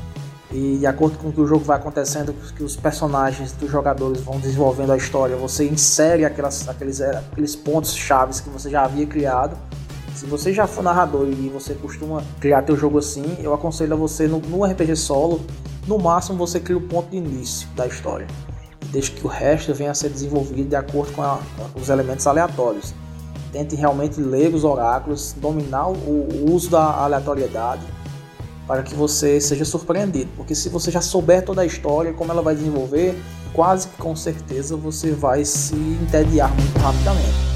e 0.51 0.77
de 0.77 0.85
acordo 0.85 1.17
com 1.17 1.29
o 1.29 1.33
que 1.33 1.41
o 1.41 1.47
jogo 1.47 1.63
vai 1.63 1.77
acontecendo, 1.77 2.33
que 2.55 2.63
os 2.63 2.75
personagens 2.75 3.51
dos 3.53 3.71
jogadores 3.71 4.21
vão 4.21 4.39
desenvolvendo 4.39 4.91
a 4.91 4.97
história, 4.97 5.35
você 5.35 5.67
insere 5.67 6.25
aquelas, 6.25 6.67
aqueles, 6.67 7.01
aqueles 7.01 7.55
pontos 7.55 7.95
chaves 7.95 8.39
que 8.39 8.49
você 8.49 8.69
já 8.69 8.83
havia 8.83 9.05
criado. 9.05 9.57
Se 10.15 10.25
você 10.25 10.53
já 10.53 10.65
for 10.65 10.83
narrador 10.83 11.27
e 11.27 11.49
você 11.49 11.75
costuma 11.75 12.23
criar 12.39 12.63
teu 12.63 12.75
jogo 12.75 12.97
assim, 12.97 13.37
eu 13.43 13.53
aconselho 13.53 13.93
a 13.93 13.97
você 13.97 14.27
no, 14.27 14.39
no 14.39 14.63
RPG 14.63 14.95
solo, 14.95 15.41
no 15.85 15.99
máximo 15.99 16.37
você 16.37 16.59
cria 16.59 16.77
o 16.77 16.81
ponto 16.81 17.09
de 17.11 17.17
início 17.17 17.67
da 17.75 17.85
história 17.85 18.25
desde 18.95 19.11
que 19.11 19.25
o 19.25 19.29
resto 19.29 19.73
venha 19.73 19.91
a 19.91 19.93
ser 19.93 20.09
desenvolvido 20.09 20.69
de 20.69 20.75
acordo 20.75 21.11
com 21.13 21.21
a, 21.21 21.39
os 21.75 21.89
elementos 21.89 22.25
aleatórios. 22.25 22.93
Tente 23.51 23.75
realmente 23.75 24.21
ler 24.21 24.53
os 24.53 24.63
oráculos, 24.63 25.33
dominar 25.33 25.89
o, 25.89 25.93
o 25.93 26.53
uso 26.53 26.69
da 26.69 27.03
aleatoriedade 27.03 27.85
para 28.65 28.83
que 28.83 28.95
você 28.95 29.39
seja 29.41 29.65
surpreendido. 29.65 30.29
Porque 30.37 30.55
se 30.55 30.69
você 30.69 30.91
já 30.91 31.01
souber 31.01 31.43
toda 31.43 31.61
a 31.61 31.65
história, 31.65 32.13
como 32.13 32.31
ela 32.31 32.41
vai 32.41 32.55
desenvolver, 32.55 33.21
quase 33.53 33.87
que 33.89 33.97
com 33.97 34.15
certeza 34.15 34.77
você 34.77 35.11
vai 35.11 35.43
se 35.43 35.75
entediar 35.75 36.49
muito 36.55 36.77
rapidamente. 36.79 37.54